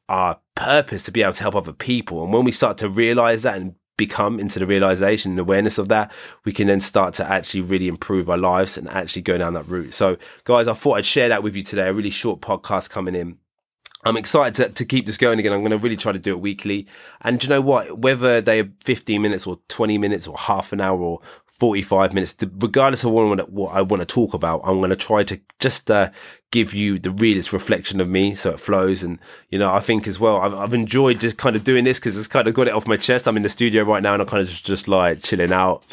our 0.09 0.37
purpose 0.53 1.03
to 1.03 1.11
be 1.11 1.21
able 1.21 1.31
to 1.31 1.41
help 1.41 1.55
other 1.55 1.71
people. 1.71 2.21
And 2.25 2.33
when 2.33 2.43
we 2.43 2.51
start 2.51 2.77
to 2.79 2.89
realize 2.89 3.43
that 3.43 3.55
and 3.55 3.75
become 3.95 4.37
into 4.37 4.59
the 4.59 4.65
realization 4.65 5.31
and 5.31 5.39
awareness 5.39 5.77
of 5.77 5.87
that, 5.87 6.11
we 6.43 6.51
can 6.51 6.67
then 6.67 6.81
start 6.81 7.13
to 7.13 7.31
actually 7.31 7.61
really 7.61 7.87
improve 7.87 8.29
our 8.29 8.37
lives 8.37 8.77
and 8.77 8.89
actually 8.89 9.21
go 9.21 9.37
down 9.37 9.53
that 9.53 9.69
route. 9.69 9.93
So, 9.93 10.17
guys, 10.43 10.67
I 10.67 10.73
thought 10.73 10.97
I'd 10.97 11.05
share 11.05 11.29
that 11.29 11.41
with 11.41 11.55
you 11.55 11.63
today. 11.63 11.87
A 11.87 11.93
really 11.93 12.09
short 12.09 12.41
podcast 12.41 12.89
coming 12.89 13.15
in. 13.15 13.37
I'm 14.03 14.17
excited 14.17 14.55
to, 14.55 14.73
to 14.73 14.83
keep 14.83 15.05
this 15.05 15.17
going 15.17 15.39
again. 15.39 15.53
I'm 15.53 15.61
going 15.61 15.71
to 15.71 15.77
really 15.77 15.95
try 15.95 16.11
to 16.11 16.19
do 16.19 16.33
it 16.33 16.41
weekly. 16.41 16.85
And 17.21 17.41
you 17.41 17.49
know 17.49 17.61
what? 17.61 17.99
Whether 17.99 18.41
they're 18.41 18.69
15 18.83 19.21
minutes 19.21 19.47
or 19.47 19.59
20 19.69 19.97
minutes 19.99 20.27
or 20.27 20.37
half 20.37 20.73
an 20.73 20.81
hour 20.81 20.99
or 20.99 21.21
45 21.59 22.13
minutes, 22.13 22.35
regardless 22.41 23.03
of 23.05 23.11
what, 23.11 23.49
what 23.49 23.73
I 23.73 23.81
want 23.81 24.01
to 24.01 24.05
talk 24.05 24.33
about. 24.33 24.61
I'm 24.65 24.79
going 24.79 24.89
to 24.89 24.95
try 24.95 25.23
to 25.23 25.39
just 25.59 25.89
uh, 25.89 26.09
give 26.51 26.73
you 26.73 26.99
the 26.99 27.11
realest 27.11 27.53
reflection 27.53 28.01
of 28.01 28.09
me 28.09 28.35
so 28.35 28.51
it 28.51 28.59
flows. 28.59 29.03
And, 29.03 29.19
you 29.49 29.57
know, 29.57 29.73
I 29.73 29.79
think 29.79 30.05
as 30.05 30.19
well, 30.19 30.37
I've, 30.37 30.53
I've 30.53 30.73
enjoyed 30.73 31.21
just 31.21 31.37
kind 31.37 31.55
of 31.55 31.63
doing 31.63 31.85
this 31.85 31.97
because 31.97 32.17
it's 32.17 32.27
kind 32.27 32.47
of 32.47 32.53
got 32.53 32.67
it 32.67 32.73
off 32.73 32.87
my 32.87 32.97
chest. 32.97 33.27
I'm 33.27 33.37
in 33.37 33.43
the 33.43 33.49
studio 33.49 33.83
right 33.83 34.03
now 34.03 34.13
and 34.13 34.21
I'm 34.21 34.27
kind 34.27 34.41
of 34.41 34.49
just, 34.49 34.65
just 34.65 34.87
like 34.89 35.23
chilling 35.23 35.53
out. 35.53 35.83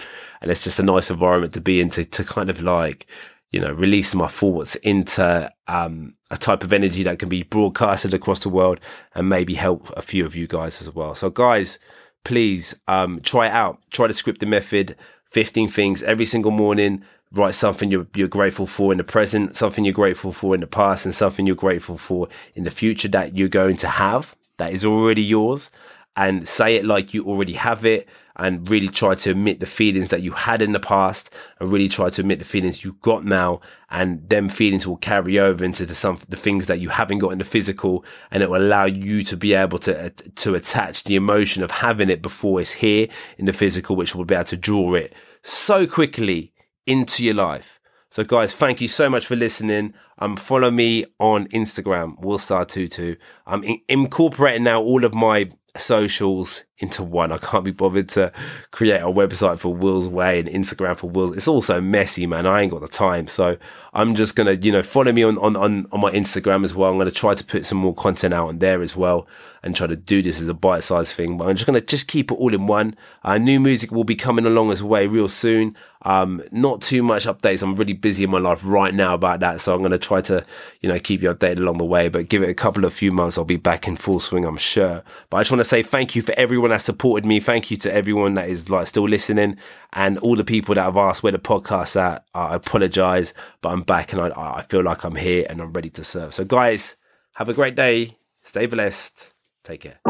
And 0.40 0.50
it's 0.50 0.64
just 0.64 0.80
a 0.80 0.82
nice 0.82 1.10
environment 1.10 1.52
to 1.54 1.60
be 1.60 1.80
in 1.80 1.90
to, 1.90 2.04
to 2.04 2.24
kind 2.24 2.50
of 2.50 2.60
like, 2.60 3.06
you 3.52 3.60
know, 3.60 3.72
release 3.72 4.16
my 4.16 4.26
thoughts 4.26 4.74
into 4.76 5.48
um, 5.68 6.14
a 6.32 6.36
type 6.36 6.64
of 6.64 6.72
energy 6.72 7.04
that 7.04 7.20
can 7.20 7.28
be 7.28 7.44
broadcasted 7.44 8.12
across 8.12 8.40
the 8.40 8.48
world 8.48 8.80
and 9.14 9.28
maybe 9.28 9.54
help 9.54 9.90
a 9.96 10.02
few 10.02 10.26
of 10.26 10.34
you 10.34 10.48
guys 10.48 10.82
as 10.82 10.92
well. 10.92 11.14
So, 11.14 11.30
guys, 11.30 11.78
please 12.24 12.74
um, 12.88 13.20
try 13.20 13.46
it 13.46 13.52
out. 13.52 13.78
Try 13.90 14.08
the 14.08 14.14
scripted 14.14 14.48
method. 14.48 14.96
15 15.32 15.68
things 15.68 16.02
every 16.02 16.26
single 16.26 16.50
morning. 16.50 17.02
Write 17.32 17.54
something 17.54 17.90
you're, 17.90 18.06
you're 18.14 18.28
grateful 18.28 18.66
for 18.66 18.92
in 18.92 18.98
the 18.98 19.04
present, 19.04 19.56
something 19.56 19.84
you're 19.84 19.94
grateful 19.94 20.32
for 20.32 20.54
in 20.54 20.60
the 20.60 20.66
past, 20.66 21.06
and 21.06 21.14
something 21.14 21.46
you're 21.46 21.56
grateful 21.56 21.96
for 21.96 22.28
in 22.54 22.64
the 22.64 22.70
future 22.70 23.08
that 23.08 23.36
you're 23.36 23.48
going 23.48 23.76
to 23.78 23.88
have 23.88 24.36
that 24.58 24.72
is 24.72 24.84
already 24.84 25.22
yours. 25.22 25.70
And 26.16 26.46
say 26.46 26.76
it 26.76 26.84
like 26.84 27.14
you 27.14 27.24
already 27.24 27.54
have 27.54 27.84
it 27.86 28.08
and 28.36 28.68
really 28.70 28.88
try 28.88 29.14
to 29.14 29.30
admit 29.30 29.60
the 29.60 29.66
feelings 29.66 30.08
that 30.08 30.22
you 30.22 30.32
had 30.32 30.62
in 30.62 30.72
the 30.72 30.80
past 30.80 31.30
and 31.60 31.70
really 31.70 31.88
try 31.88 32.08
to 32.08 32.22
admit 32.22 32.38
the 32.38 32.44
feelings 32.44 32.84
you 32.84 32.96
got 33.02 33.24
now 33.24 33.60
and 33.90 34.28
them 34.28 34.48
feelings 34.48 34.86
will 34.86 34.96
carry 34.96 35.38
over 35.38 35.64
into 35.64 35.84
the 35.84 35.94
some 35.94 36.18
the 36.28 36.36
things 36.36 36.66
that 36.66 36.80
you 36.80 36.88
haven't 36.88 37.18
got 37.18 37.32
in 37.32 37.38
the 37.38 37.44
physical 37.44 38.04
and 38.30 38.42
it 38.42 38.50
will 38.50 38.60
allow 38.60 38.84
you 38.84 39.22
to 39.22 39.36
be 39.36 39.52
able 39.54 39.78
to 39.78 40.10
to 40.10 40.54
attach 40.54 41.04
the 41.04 41.16
emotion 41.16 41.62
of 41.62 41.70
having 41.70 42.08
it 42.08 42.22
before 42.22 42.60
it's 42.60 42.72
here 42.72 43.06
in 43.36 43.46
the 43.46 43.52
physical 43.52 43.96
which 43.96 44.14
will 44.14 44.24
be 44.24 44.34
able 44.34 44.44
to 44.44 44.56
draw 44.56 44.94
it 44.94 45.12
so 45.42 45.86
quickly 45.86 46.52
into 46.86 47.24
your 47.24 47.34
life. 47.34 47.80
So 48.10 48.24
guys 48.24 48.54
thank 48.54 48.80
you 48.80 48.88
so 48.88 49.10
much 49.10 49.26
for 49.26 49.36
listening. 49.36 49.94
Um 50.18 50.36
follow 50.36 50.70
me 50.70 51.04
on 51.18 51.48
instagram 51.48 52.20
willstar22 52.20 53.16
i'm 53.46 53.64
in- 53.64 53.80
incorporating 53.88 54.62
now 54.62 54.80
all 54.80 55.04
of 55.04 55.14
my 55.14 55.50
socials 55.76 56.64
into 56.82 57.02
one. 57.02 57.32
I 57.32 57.38
can't 57.38 57.64
be 57.64 57.70
bothered 57.70 58.08
to 58.10 58.32
create 58.72 59.00
a 59.00 59.06
website 59.06 59.58
for 59.58 59.72
Will's 59.72 60.08
Way 60.08 60.40
and 60.40 60.48
Instagram 60.48 60.96
for 60.96 61.08
Will's. 61.08 61.36
It's 61.36 61.48
all 61.48 61.62
so 61.62 61.80
messy, 61.80 62.26
man. 62.26 62.44
I 62.44 62.62
ain't 62.62 62.72
got 62.72 62.80
the 62.80 62.88
time. 62.88 63.28
So 63.28 63.56
I'm 63.94 64.14
just 64.14 64.36
gonna, 64.36 64.52
you 64.52 64.72
know, 64.72 64.82
follow 64.82 65.12
me 65.12 65.22
on, 65.22 65.38
on, 65.38 65.56
on, 65.56 65.86
on 65.92 66.00
my 66.00 66.10
Instagram 66.10 66.64
as 66.64 66.74
well. 66.74 66.90
I'm 66.90 66.98
gonna 66.98 67.10
try 67.10 67.34
to 67.34 67.44
put 67.44 67.64
some 67.64 67.78
more 67.78 67.94
content 67.94 68.34
out 68.34 68.48
on 68.48 68.58
there 68.58 68.82
as 68.82 68.96
well 68.96 69.26
and 69.62 69.76
try 69.76 69.86
to 69.86 69.94
do 69.94 70.22
this 70.22 70.40
as 70.40 70.48
a 70.48 70.54
bite-sized 70.54 71.14
thing. 71.14 71.38
But 71.38 71.48
I'm 71.48 71.54
just 71.54 71.66
gonna 71.66 71.80
just 71.80 72.08
keep 72.08 72.30
it 72.30 72.34
all 72.34 72.52
in 72.52 72.66
one. 72.66 72.96
Uh, 73.22 73.38
new 73.38 73.60
music 73.60 73.92
will 73.92 74.04
be 74.04 74.16
coming 74.16 74.44
along 74.44 74.72
as 74.72 74.82
way 74.82 75.06
real 75.06 75.28
soon. 75.28 75.76
Um, 76.04 76.42
not 76.50 76.82
too 76.82 77.00
much 77.02 77.26
updates. 77.26 77.62
I'm 77.62 77.76
really 77.76 77.92
busy 77.92 78.24
in 78.24 78.30
my 78.30 78.38
life 78.40 78.62
right 78.64 78.92
now 78.92 79.14
about 79.14 79.38
that. 79.40 79.60
So 79.60 79.72
I'm 79.72 79.82
gonna 79.82 79.98
try 79.98 80.20
to, 80.22 80.44
you 80.80 80.88
know, 80.88 80.98
keep 80.98 81.22
you 81.22 81.32
updated 81.32 81.58
along 81.58 81.78
the 81.78 81.84
way. 81.84 82.08
But 82.08 82.28
give 82.28 82.42
it 82.42 82.48
a 82.48 82.54
couple 82.54 82.84
of 82.84 82.92
few 82.92 83.12
months, 83.12 83.38
I'll 83.38 83.44
be 83.44 83.56
back 83.56 83.86
in 83.86 83.96
full 83.96 84.18
swing, 84.18 84.44
I'm 84.44 84.56
sure. 84.56 85.04
But 85.30 85.36
I 85.36 85.40
just 85.42 85.52
want 85.52 85.60
to 85.60 85.68
say 85.68 85.82
thank 85.82 86.16
you 86.16 86.22
for 86.22 86.34
everyone 86.36 86.71
that 86.72 86.80
supported 86.80 87.24
me. 87.24 87.38
Thank 87.40 87.70
you 87.70 87.76
to 87.78 87.94
everyone 87.94 88.34
that 88.34 88.48
is 88.48 88.68
like 88.68 88.86
still 88.86 89.08
listening 89.08 89.56
and 89.92 90.18
all 90.18 90.36
the 90.36 90.44
people 90.44 90.74
that 90.74 90.82
have 90.82 90.96
asked 90.96 91.22
where 91.22 91.32
the 91.32 91.38
podcast's 91.38 91.96
at. 91.96 92.24
I 92.34 92.54
apologize, 92.54 93.32
but 93.60 93.70
I'm 93.70 93.82
back 93.82 94.12
and 94.12 94.20
I, 94.20 94.28
I 94.36 94.62
feel 94.62 94.82
like 94.82 95.04
I'm 95.04 95.14
here 95.14 95.46
and 95.48 95.60
I'm 95.60 95.72
ready 95.72 95.90
to 95.90 96.04
serve. 96.04 96.34
So 96.34 96.44
guys, 96.44 96.96
have 97.34 97.48
a 97.48 97.54
great 97.54 97.74
day. 97.74 98.18
Stay 98.42 98.66
blessed. 98.66 99.32
Take 99.64 99.82
care. 99.82 100.00